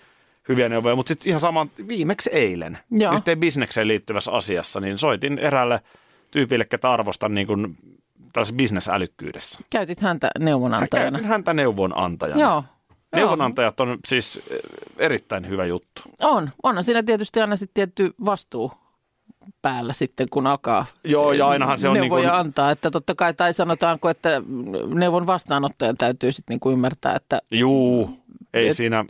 [0.50, 3.14] hyviä neuvoja, mutta sitten ihan saman viimeksi eilen, Joo.
[3.14, 5.80] yhteen bisnekseen liittyvässä asiassa, niin soitin eräälle
[6.32, 7.78] tyypille, ketä arvostan niin kuin
[8.34, 9.60] tällaisessa bisnesälykkyydessä.
[9.70, 11.12] Käytit häntä Mä neuvonantajana.
[11.12, 12.42] Käytin häntä neuvonantajana.
[12.42, 12.64] Joo.
[13.16, 14.60] Neuvonantajat on siis eh,
[14.98, 16.02] erittäin hyvä juttu.
[16.20, 16.50] On.
[16.64, 18.72] Onhan siinä tietysti aina sitten tietty vastuu
[19.62, 22.72] päällä sitten, kun alkaa Joo, ja ainahan se on niin neuvoja kuin, antaa.
[22.72, 24.42] Että totta kai, tai sanotaanko, että
[24.94, 28.18] neuvon vastaanottajan täytyy sitten niin kuin ymmärtää, että juu,
[28.54, 29.06] ei Et- siinä,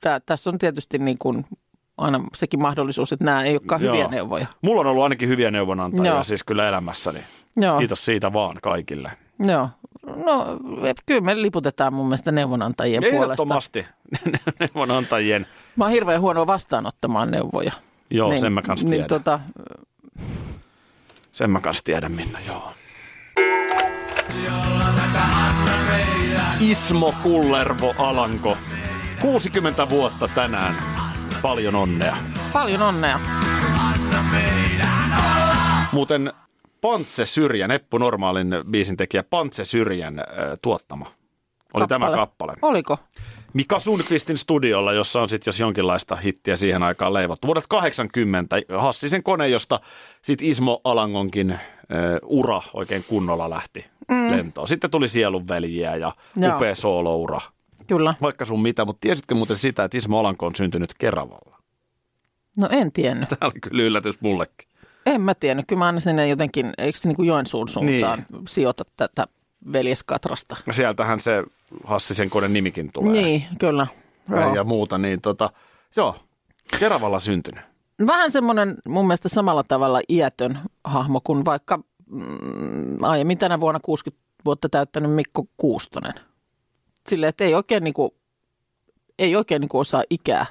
[0.00, 1.46] tää, tässä on tietysti niin kuin
[1.98, 3.94] aina sekin mahdollisuus, että nämä ei olekaan Joo.
[3.94, 4.46] hyviä neuvoja.
[4.62, 6.22] mulla on ollut ainakin hyviä neuvonantajia Joo.
[6.24, 7.20] siis kyllä elämässäni.
[7.56, 9.12] Joo, Kiitos siitä vaan kaikille.
[9.48, 9.68] joo.
[10.24, 10.46] No
[11.06, 13.24] kyllä me liputetaan mun mielestä neuvonantajien puolesta.
[13.24, 13.86] Ehdottomasti
[14.60, 15.46] neuvonantajien.
[15.76, 17.72] Mä oon hirveän huono vastaanottamaan neuvoja.
[18.10, 18.98] Joo, sen mä kans tiedän.
[18.98, 19.40] Niin tota,
[21.32, 22.72] Sen mä kans tiedän, Minna, joo.
[26.60, 28.56] Ismo Kullervo Alanko.
[29.20, 30.74] 60 vuotta tänään.
[31.42, 32.16] Paljon onnea.
[32.52, 33.20] paljon onnea.
[35.92, 36.32] Muuten
[36.90, 40.26] Pantse Syrjän, Eppu Normaalin biisin tekijä Pantse Syrjän äh,
[40.62, 41.06] tuottama.
[41.74, 42.52] Oli tämä kappale.
[42.62, 42.98] Oliko?
[43.52, 47.46] Mika Sundqvistin studiolla, jossa on sitten jos jonkinlaista hittiä siihen aikaan leivottu.
[47.46, 49.80] Vuodet 80 Hassisen kone, josta
[50.22, 51.58] sitten Ismo Alangonkin äh,
[52.22, 54.30] ura oikein kunnolla lähti mm.
[54.30, 54.68] lentoon.
[54.68, 56.56] Sitten tuli Sielunveljiä ja Joo.
[56.56, 57.40] upea sooloura.
[57.86, 58.14] Kyllä.
[58.22, 61.58] Vaikka sun mitä, mutta tiesitkö muuten sitä, että Ismo Alanko on syntynyt Keravalla?
[62.56, 63.28] No en tiennyt.
[63.28, 64.68] Tämä oli kyllä yllätys mullekin.
[65.06, 65.66] En mä tiennyt.
[65.68, 68.42] Kyllä mä aina sinne jotenkin, eikö se niin kuin Joensuun suuntaan niin.
[68.48, 69.26] sijoita tätä
[69.72, 70.56] veljeskatrasta?
[70.70, 71.44] Sieltähän se
[71.84, 73.12] Hassisen kone nimikin tulee.
[73.12, 73.86] Niin, kyllä.
[74.30, 74.54] Joo.
[74.54, 75.50] ja muuta, niin tota,
[75.96, 76.14] joo,
[76.78, 77.64] Keravalla syntynyt.
[78.06, 84.26] Vähän semmoinen mun mielestä samalla tavalla iätön hahmo kuin vaikka mm, aiemmin tänä vuonna 60
[84.44, 86.14] vuotta täyttänyt Mikko Kuustonen.
[87.08, 88.10] Silleen, että ei oikein, niin kuin,
[89.18, 90.46] ei oikein niin kuin osaa ikää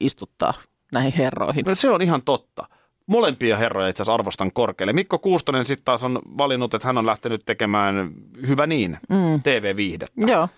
[0.00, 0.54] istuttaa
[0.92, 1.64] näihin herroihin.
[1.64, 2.68] No, se on ihan totta.
[3.08, 4.92] Molempia herroja itse asiassa arvostan korkealle.
[4.92, 8.10] Mikko Kuustonen sitten taas on valinnut, että hän on lähtenyt tekemään
[8.46, 9.42] hyvä niin mm.
[9.42, 10.26] TV-viihdettä.
[10.26, 10.48] Joo.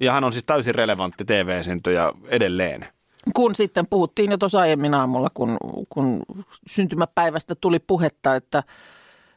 [0.00, 2.86] Ja hän on siis täysin relevantti TV-esiintyjä edelleen.
[3.34, 5.56] Kun sitten puhuttiin jo tuossa aiemmin aamulla, kun,
[5.88, 6.22] kun
[6.66, 8.62] syntymäpäivästä tuli puhetta, että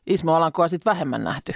[0.08, 1.54] Ismo Alankoa sitten vähemmän nähty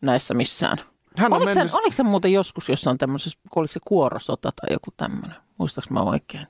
[0.00, 0.78] näissä missään.
[1.16, 1.70] Hän on Oliko, mennyt...
[1.70, 5.36] se, oliko se muuten joskus jossain tämmöisessä, oliko se kuorosota tai joku tämmöinen?
[5.58, 6.46] Muistaaks mä oikein?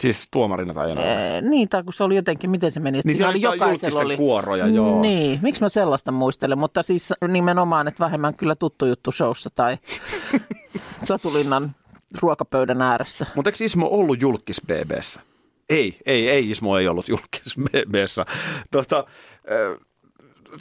[0.00, 1.06] Siis tuomarina tai jonain.
[1.08, 2.98] Ee, niin, tai kun se oli jotenkin, miten se meni?
[2.98, 5.00] että Niin siinä oli julkisten kuoroja, joo.
[5.00, 9.78] Niin, miksi mä sellaista muistelen, mutta siis nimenomaan, että vähemmän kyllä tuttu juttu showssa tai
[11.08, 11.74] Satulinnan
[12.22, 13.26] ruokapöydän ääressä.
[13.34, 15.20] Mutta eikö Ismo ollut julkis BBssä?
[15.68, 18.26] Ei, ei, ei Ismo ei ollut julkis BBssä.
[18.70, 19.04] Tota,
[19.52, 19.80] äh,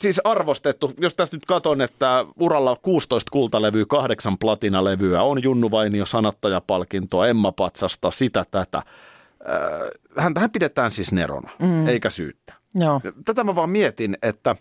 [0.02, 6.06] siis arvostettu, jos tästä nyt katon, että uralla 16 kultalevyä, kahdeksan platinalevyä, on Junnu Vainio
[6.06, 8.82] sanattajapalkintoa, Emma Patsasta, sitä tätä.
[9.50, 11.88] Äh, häntähän pidetään siis nerona, mm.
[11.88, 12.54] eikä syyttä.
[12.76, 14.58] Joo, Tätä mä vaan mietin, että äh,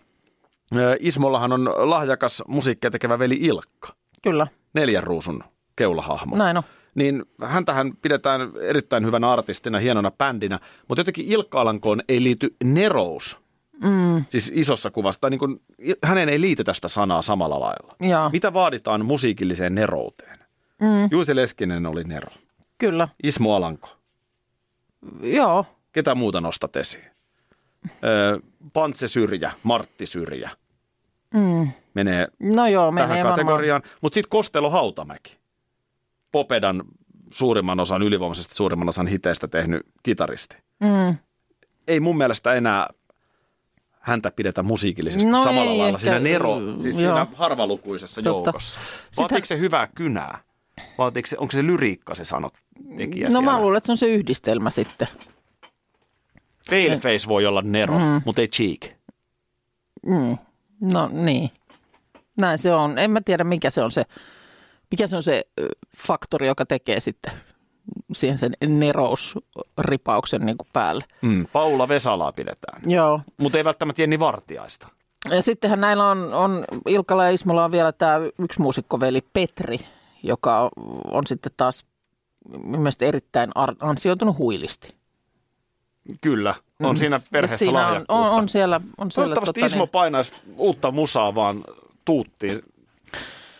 [0.99, 5.43] Ismollahan on lahjakas musiikkia tekevä veli Ilkka, kyllä, neljän ruusun
[5.75, 6.63] keulahahmo näin on.
[6.95, 13.37] niin häntähän pidetään erittäin hyvänä artistina, hienona bändinä, mutta jotenkin Ilkka Alankoon ei liity nerous.
[13.83, 14.25] Mm.
[14.29, 15.39] Siis isossa kuvassa, niin
[16.03, 17.95] hänen ei liitetä sitä sanaa samalla lailla.
[17.99, 20.39] Joo, Mitä vaaditaan musiikilliseen nerouteen?
[20.81, 21.07] Mm.
[21.11, 22.27] Juusi Leskinen oli nero.
[22.77, 23.89] kyllä, Ismo Alanko.
[25.21, 27.03] Joo, Ketä muuta nostat esiin?
[28.03, 28.39] Öö,
[28.73, 30.49] Pantse Syrjä, Martti Syrjä.
[31.33, 31.71] mm.
[31.93, 33.81] Menee no joo, tähän menee kategoriaan.
[34.01, 35.37] Mutta sitten Kostelo Hautamäki.
[36.31, 36.83] Popedan
[37.31, 40.57] suurimman osan, ylivoimaisesti suurimman osan hiteistä tehnyt kitaristi.
[40.79, 41.17] Mm.
[41.87, 42.87] Ei mun mielestä enää
[43.99, 47.15] häntä pidetä musiikillisesti No samalla ei lailla ehkä, siinä nero, siis joo.
[47.15, 48.49] siinä harvalukuisessa Totta.
[48.49, 48.79] joukossa.
[49.17, 50.37] Vaatiiko se hyvää kynää?
[50.97, 52.53] Vaatiiko se, onko se lyriikka se sanot
[52.97, 53.51] tekijä No siellä?
[53.51, 55.07] mä luulen, että se on se yhdistelmä sitten.
[56.69, 58.21] Paleface voi olla nero, mm.
[58.25, 58.91] mutta ei cheek.
[60.05, 60.37] Mm.
[60.93, 61.51] No niin,
[62.37, 62.97] näin se on.
[62.97, 64.05] En mä tiedä, mikä se on se,
[64.91, 65.43] mikä se on se
[65.97, 67.33] faktori, joka tekee sitten
[68.13, 71.03] siihen sen nerousripauksen niin kuin päälle.
[71.21, 71.47] Mm.
[71.53, 73.21] Paula Vesalaa pidetään, Joo.
[73.37, 74.87] mutta ei välttämättä Jenni Vartiaista.
[75.29, 79.79] Ja sittenhän näillä on, on Ilkalla ja Ismolla on vielä tämä yksi muusikkoveli Petri,
[80.23, 80.69] joka
[81.11, 81.85] on sitten taas
[82.65, 84.95] mielestäni erittäin ansioitunut huilisti.
[86.21, 89.87] Kyllä, on siinä Et perheessä siinä on, on, on siellä, on siellä Toivottavasti tota Ismo
[89.87, 91.63] painaisi uutta musaa vaan
[92.05, 92.53] tuuttiin.
[92.53, 92.69] mun Hän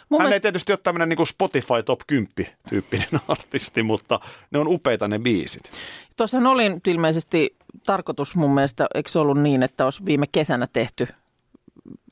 [0.09, 2.29] mielestä, ei tietysti ole tämmöinen niin Spotify Top 10
[2.69, 4.19] tyyppinen artisti, mutta
[4.51, 5.71] ne on upeita ne biisit.
[6.17, 10.67] Tuossahan oli nyt ilmeisesti tarkoitus mun mielestä, eikö se ollut niin, että olisi viime kesänä
[10.73, 11.07] tehty,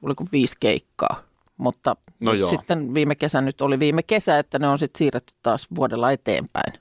[0.02, 1.31] oliko viisi keikkaa
[1.62, 2.50] mutta No joo.
[2.50, 6.74] sitten viime kesä nyt oli viime kesä, että ne on sitten siirretty taas vuodella eteenpäin.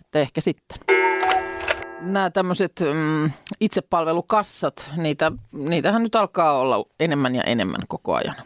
[0.00, 0.78] Että ehkä sitten.
[2.00, 8.36] Nämä tämmöiset mm, itsepalvelukassat, niitä, niitähän nyt alkaa olla enemmän ja enemmän koko ajan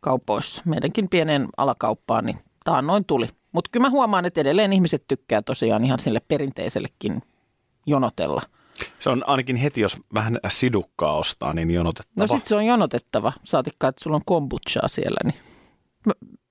[0.00, 0.62] kaupoissa.
[0.64, 3.28] Meidänkin pieneen alakauppaan, niin taannoin tuli.
[3.52, 7.22] Mutta kyllä mä huomaan, että edelleen ihmiset tykkää tosiaan ihan sille perinteisellekin
[7.86, 8.42] jonotella.
[8.98, 12.12] Se on ainakin heti, jos vähän sidukkaa ostaa, niin jonotettava.
[12.16, 15.18] No sitten se on jonotettava, saatikka, että sulla on kombuchaa siellä.
[15.24, 15.40] Niin.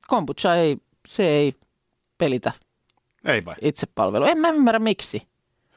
[0.07, 1.53] Kombucha ei, se ei
[2.17, 2.51] pelitä
[3.25, 3.55] Ei vai?
[3.61, 4.25] itsepalvelu.
[4.25, 5.27] En mä ymmärrä miksi.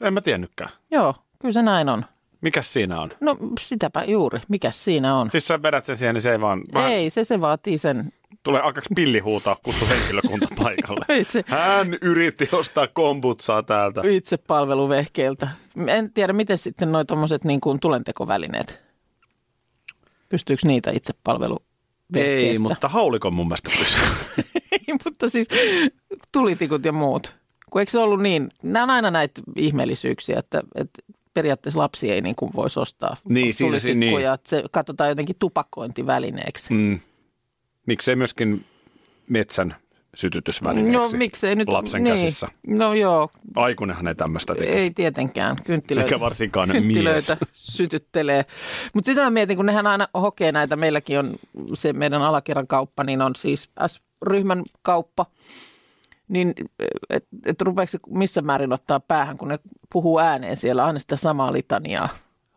[0.01, 0.71] En mä tiennytkään.
[0.91, 2.05] Joo, kyllä se näin on.
[2.43, 3.09] Mikäs siinä on?
[3.21, 4.41] No sitäpä juuri.
[4.49, 5.31] Mikäs siinä on?
[5.31, 6.63] Siis sä vedät sen siihen, niin se ei vaan...
[6.75, 8.13] Vähän Ei, se, se vaatii sen.
[8.43, 11.25] Tulee alkaaks pilli huutaa kutsu henkilökunta paikalle.
[11.25, 14.01] Se Hän yritti ostaa kombutsaa täältä.
[14.09, 15.49] itsepalveluvehkeiltä.
[15.87, 18.81] En tiedä, miten sitten noi tommoset niin kuin tulentekovälineet.
[20.29, 22.53] Pystyykö niitä itsepalveluvehkeistä?
[22.53, 23.71] Ei, mutta haulikon mun mielestä.
[24.73, 25.49] Ei, mutta siis
[26.33, 27.35] tulitikut ja muut.
[27.71, 31.03] Kun eikö se ollut niin, nämä on aina näitä ihmeellisyyksiä, että, että
[31.35, 34.19] periaatteessa lapsi ei niin kuin voisi ostaa Niin, siinä se- niin.
[34.35, 36.75] että se katsotaan jotenkin tupakointivälineeksi.
[36.75, 37.01] Mm.
[37.87, 38.65] Miksei myöskin
[39.29, 39.75] metsän
[40.15, 41.69] sytytysvälineeksi No miksei nyt.
[41.69, 42.15] lapsen niin.
[42.17, 42.49] käsissä.
[42.67, 44.79] No joo, Aikunenhan ei tämmöistä tekisi.
[44.79, 45.57] ei tietenkään.
[45.65, 47.51] Kynttilöitä, Eikä varsinkaan kynttilöitä mies.
[47.53, 48.45] sytyttelee.
[48.95, 51.35] Mutta sitä mä mietin, kun nehän aina hokee näitä, meilläkin on
[51.75, 55.27] se meidän alakerran kauppa, niin on siis S-ryhmän kauppa.
[56.33, 56.55] Niin
[57.11, 59.59] että et rupeeko missä määrin ottaa päähän, kun ne
[59.93, 62.09] puhuu ääneen siellä aina sitä samaa litaniaa.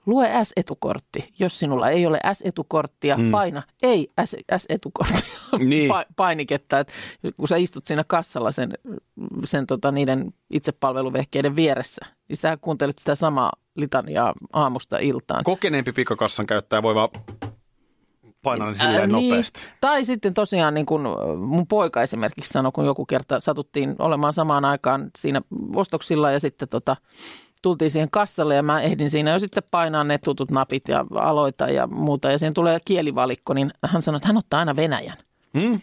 [0.06, 1.34] Lue S-etukortti.
[1.40, 3.32] Jos sinulla ei ole S-etukorttia, mm.
[3.32, 4.12] paina ei
[4.58, 5.92] S-etukorttia Niin.
[5.92, 6.80] pa- painiketta.
[6.80, 6.92] Et
[7.38, 8.74] kun sä istut siinä kassalla sen,
[9.46, 15.44] sen tota, niiden itsepalveluvehkeiden vieressä, niin sä kuuntelet sitä samaa litaniaa aamusta iltaan.
[15.44, 17.10] Kokeneempi pikakassan käyttäjä voi vaan
[18.46, 19.60] painaa ne silleen Ää, nopeasti.
[19.60, 19.70] Niin.
[19.82, 21.02] Tai sitten tosiaan niin kuin
[21.38, 25.42] mun poika esimerkiksi sanoi, kun joku kerta satuttiin olemaan samaan aikaan siinä
[25.76, 26.96] ostoksilla ja sitten tota,
[27.62, 31.66] tultiin siihen kassalle ja mä ehdin siinä jo sitten painaa ne tutut napit ja aloita
[31.66, 32.32] ja muuta.
[32.32, 35.18] Ja siihen tulee kielivalikko, niin hän sanoi, että hän ottaa aina Venäjän.
[35.54, 35.82] Mm.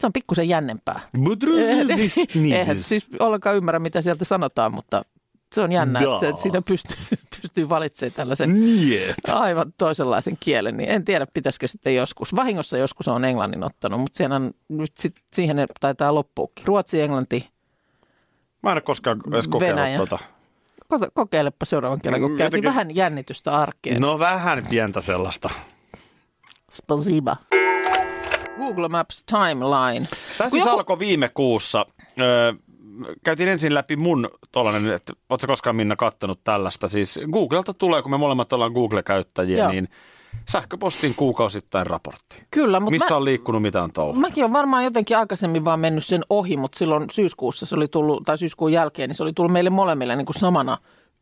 [0.00, 1.00] Se on pikkusen jännempää.
[2.58, 5.04] Eihän siis ollenkaan ymmärrä, mitä sieltä sanotaan, mutta
[5.52, 6.20] se on jännä, että Daa.
[6.20, 6.96] se- siinä pystyy,
[7.42, 9.14] pystyy valitsemaan tällaisen Niet.
[9.32, 12.36] aivan toisenlaisen kielen, niin en tiedä, pitäisikö sitten joskus.
[12.36, 16.66] Vahingossa joskus on englannin ottanut, mutta on, nyt sit, siihen ne taitaa loppuukin.
[16.66, 17.48] Ruotsi, englanti.
[18.62, 19.98] Mä en ole koskaan edes kokeillut Venäjä.
[19.98, 20.18] tota.
[20.94, 24.00] Ko- Kokeilepa seuraavan kerran, kun Mm, käytiin jotenkin- vähän jännitystä arkeen.
[24.00, 25.50] No vähän pientä sellaista.
[26.72, 27.36] Spasiba.
[28.58, 30.06] Google Maps Timeline.
[30.38, 31.86] Tämä Kun siis joku- alkoi viime kuussa.
[32.20, 32.52] Öö,
[33.24, 36.88] käytiin ensin läpi mun tollanen, että ootko koskaan Minna kattonut tällaista.
[36.88, 39.70] Siis Googlelta tulee, kun me molemmat ollaan Google-käyttäjiä, Joo.
[39.70, 39.88] niin
[40.48, 42.42] sähköpostin kuukausittain raportti.
[42.50, 46.04] Kyllä, mutta Missä mä, on liikkunut, mitä on mäkin olen varmaan jotenkin aikaisemmin vaan mennyt
[46.04, 49.52] sen ohi, mutta silloin syyskuussa se oli tullut, tai syyskuun jälkeen, niin se oli tullut
[49.52, 50.78] meille molemmille niin kuin samana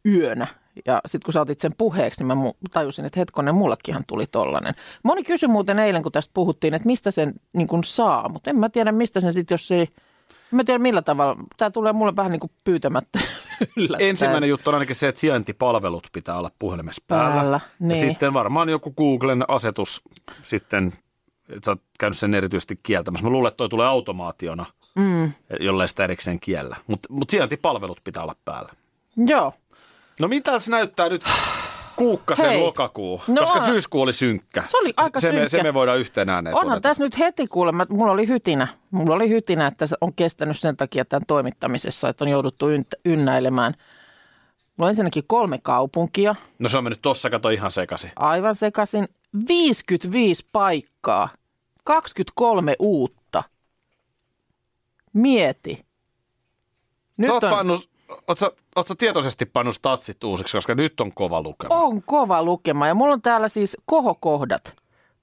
[0.06, 0.46] yönä.
[0.86, 4.74] Ja sitten kun sä otit sen puheeksi, niin mä tajusin, että hetkonen, mullekinhan tuli tollanen.
[5.02, 8.58] Moni kysyi muuten eilen, kun tästä puhuttiin, että mistä sen niin kuin saa, mutta en
[8.58, 9.88] mä tiedä, mistä sen sitten, jos ei...
[10.50, 11.36] Mä tiedä millä tavalla.
[11.56, 13.18] Tämä tulee mulle vähän niin kuin pyytämättä
[13.76, 14.10] yllättäen.
[14.10, 17.34] Ensimmäinen juttu on ainakin se, että sijaintipalvelut pitää olla puhelimessa päällä.
[17.34, 18.00] Päällä, Ja niin.
[18.00, 20.02] sitten varmaan joku Googlen asetus
[20.42, 20.92] sitten,
[21.48, 23.26] että sä oot käynyt sen erityisesti kieltämässä.
[23.26, 25.32] Mä luulen, että toi tulee automaationa, mm.
[25.60, 26.76] jollei sitä erikseen kiellä.
[26.86, 28.72] Mutta mut sijaintipalvelut pitää olla päällä.
[29.16, 29.54] Joo.
[30.20, 31.24] No mitä se näyttää nyt
[31.98, 32.60] kuukkasen Hei.
[32.62, 33.22] lokakuu?
[33.28, 34.62] No koska syyskuu oli synkkä.
[34.66, 35.48] Se oli aika se Me, synkkä.
[35.48, 36.88] se me voidaan yhteen ääneen Onhan todeta.
[36.88, 38.68] tässä nyt heti kuulemma, mulla oli hytinä.
[38.90, 43.00] Mulla oli hytinä, että se on kestänyt sen takia tämän toimittamisessa, että on jouduttu ynt-
[43.04, 43.74] ynnäilemään.
[44.76, 48.10] Mulla on ensinnäkin kolme kaupunkia, No se on mennyt tossa, kato ihan sekaisin.
[48.16, 49.08] aivan sekaisin.
[49.48, 51.28] 55 paikkaa,
[51.84, 53.42] 23 uutta.
[55.12, 55.84] Mieti.
[57.18, 57.87] Nyt sä oot, on, pannut,
[58.76, 61.74] oot sä tietoisesti pannut statsit uusiksi, koska nyt on kova lukema.
[61.74, 64.76] on kova lukema ja mulla on täällä siis kohokohdat.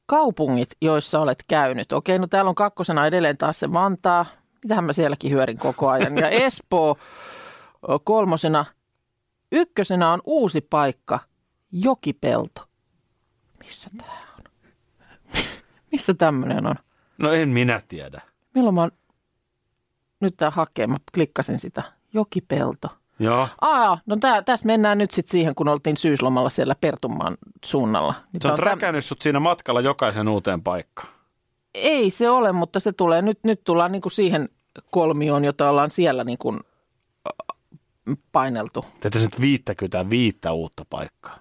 [0.05, 1.91] Kaupungit, joissa olet käynyt.
[1.91, 4.25] Okei, no täällä on kakkosena edelleen taas se Vantaa.
[4.63, 6.17] Mitähän mä sielläkin hyörin koko ajan.
[6.17, 6.97] Ja Espoo
[8.03, 8.65] kolmosena.
[9.51, 11.19] Ykkösenä on uusi paikka,
[11.71, 12.67] Jokipelto.
[13.59, 14.43] Missä tää on?
[15.91, 16.75] Missä tämmöinen on?
[17.17, 18.21] No en minä tiedä.
[18.53, 18.91] Milloin mä oon...
[20.19, 21.83] Nyt tää hakee, mä klikkasin sitä.
[22.15, 22.87] Jokipelto.
[23.19, 23.47] Joo.
[23.61, 28.13] Aa, no tää, tässä mennään nyt sitten siihen, kun oltiin syyslomalla siellä Pertunmaan suunnalla.
[28.33, 31.07] Niin Se tää on on täm- sut siinä matkalla jokaisen uuteen paikkaan.
[31.73, 34.49] Ei se ole, mutta se tulee nyt, nyt tullaan niin kuin siihen
[34.91, 36.59] kolmioon, jota ollaan siellä niin kuin
[37.27, 38.85] äh, paineltu.
[38.99, 41.39] Teette nyt 55 uutta paikkaa.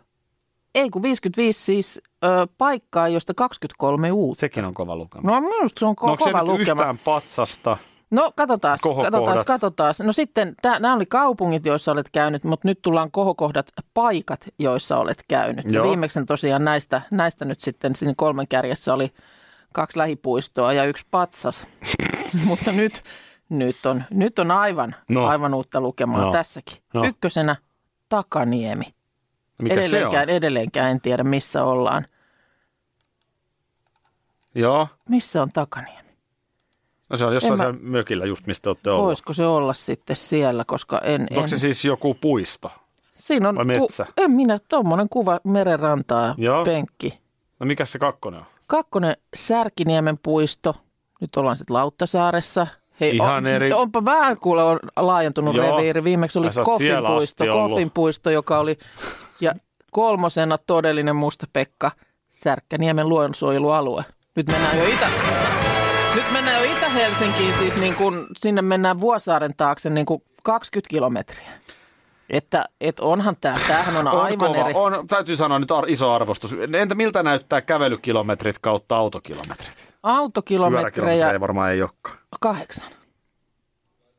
[0.75, 4.41] Ei kun 55 siis ö, paikkaa, josta 23 uutta.
[4.41, 5.31] Sekin on kova lukema.
[5.31, 6.81] No minusta se on ko- no, onko se kova nyt lukema.
[6.83, 7.77] yhtään patsasta?
[8.15, 9.95] No katsotaan, katsotaan, katsotaan.
[10.03, 15.25] No sitten nämä oli kaupungit, joissa olet käynyt, mutta nyt tullaan kohokohdat paikat, joissa olet
[15.29, 15.65] käynyt.
[15.65, 15.89] Ja Joo.
[15.89, 19.13] viimeksi tosiaan näistä, näistä nyt sitten siinä kolmen kärjessä oli
[19.73, 21.67] kaksi lähipuistoa ja yksi patsas.
[22.45, 23.03] mutta nyt,
[23.49, 25.27] nyt, on, nyt on aivan, No.
[25.27, 26.33] aivan uutta lukemaa No.
[26.33, 26.79] tässäkin.
[26.95, 27.05] No.
[27.05, 27.57] Ykkösenä
[28.09, 28.95] Takaniemi.
[29.63, 29.87] Mikä se on?
[29.87, 32.07] edelleenkään, edelleenkään en tiedä, missä ollaan.
[34.55, 34.89] Joo.
[35.09, 36.04] Missä on Takaniemi?
[37.11, 39.07] No se on jossain En mä- mökillä just, mistä olette ollut.
[39.07, 41.21] Voisiko se olla sitten siellä, koska en...
[41.31, 41.49] Onko en...
[41.49, 42.71] se siis joku puisto?
[43.15, 44.07] Siinä on, vai metsä?
[44.17, 46.65] en minä, tuommoinen kuva merenrantaa, Joo.
[46.65, 47.19] penkki.
[47.61, 48.47] No mikä se kakkonen on?
[48.67, 50.77] Kakkonen Särkiniemen puisto.
[51.21, 52.67] Nyt ollaan sitten Lauttasaaressa.
[53.01, 55.77] Hei, Ihan on, eri- Onpa vähän kuule on laajentunut Joo.
[55.77, 56.05] reviiri.
[56.05, 57.45] Viimeksi oli Koffin puisto.
[57.47, 58.79] Koffin puisto, joka oli...
[59.41, 59.55] Ja
[59.91, 61.91] kolmosena todellinen musta Pekka,
[62.33, 64.05] Särkkäniemen luonnonsuojelualue.
[64.37, 65.07] Nyt mennään jo Itä...
[66.15, 71.51] Nyt mennään jo Itä-Helsinkiin, siis niin kun, sinne mennään Vuosaaren taakse niin kuin 20 kilometriä.
[72.31, 74.61] Että et onhan tämä, tämähän on, On aivan kova.
[74.61, 74.75] eri.
[74.75, 76.55] On, täytyy sanoa nyt ar- iso arvostus.
[76.79, 79.85] Entä miltä näyttää kävelykilometrit kautta autokilometrit?
[80.03, 82.19] Autokilometrejä Pyöräkilometrejä varmaan ei olekaan.
[82.41, 82.89] kahdeksan.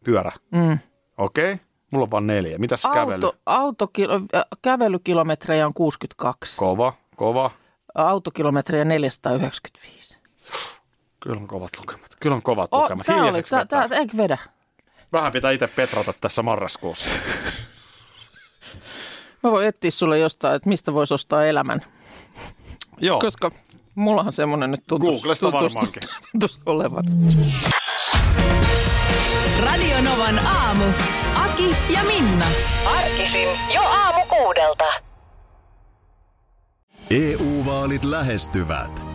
[0.03, 0.31] Pyörä.
[0.51, 0.77] Mm.
[1.17, 1.53] Okei.
[1.53, 1.65] Okay.
[1.91, 2.57] Mulla on vaan neljä.
[2.57, 3.25] Mitäs kävely?
[3.25, 6.59] Auto, autokilo, äh, kävelykilometrejä on 62.
[6.59, 7.51] Kova, kova.
[7.95, 10.04] Autokilometrejä 495.
[11.25, 12.11] Kyllä on kovat lukemat.
[12.19, 13.05] Kyllä on kovat O, lukemat.
[13.05, 14.37] tää oli, tää, tää, eikö vedä?
[15.13, 17.09] Vähän pitää itse petrata tässä marraskuussa.
[19.43, 21.81] Mä voin etsiä sulle jostain, että mistä voisi ostaa elämän.
[23.01, 23.19] Joo.
[23.19, 23.51] Koska
[23.95, 26.03] mullahan semmoinen nyt tuntuu, Googlesta varmaankin.
[26.31, 27.03] tuntuisi olevan.
[29.65, 30.83] Radio Novan aamu.
[31.45, 32.45] Aki ja Minna.
[32.97, 34.85] Arkisin jo aamu kuudelta.
[37.11, 39.14] EU-vaalit lähestyvät.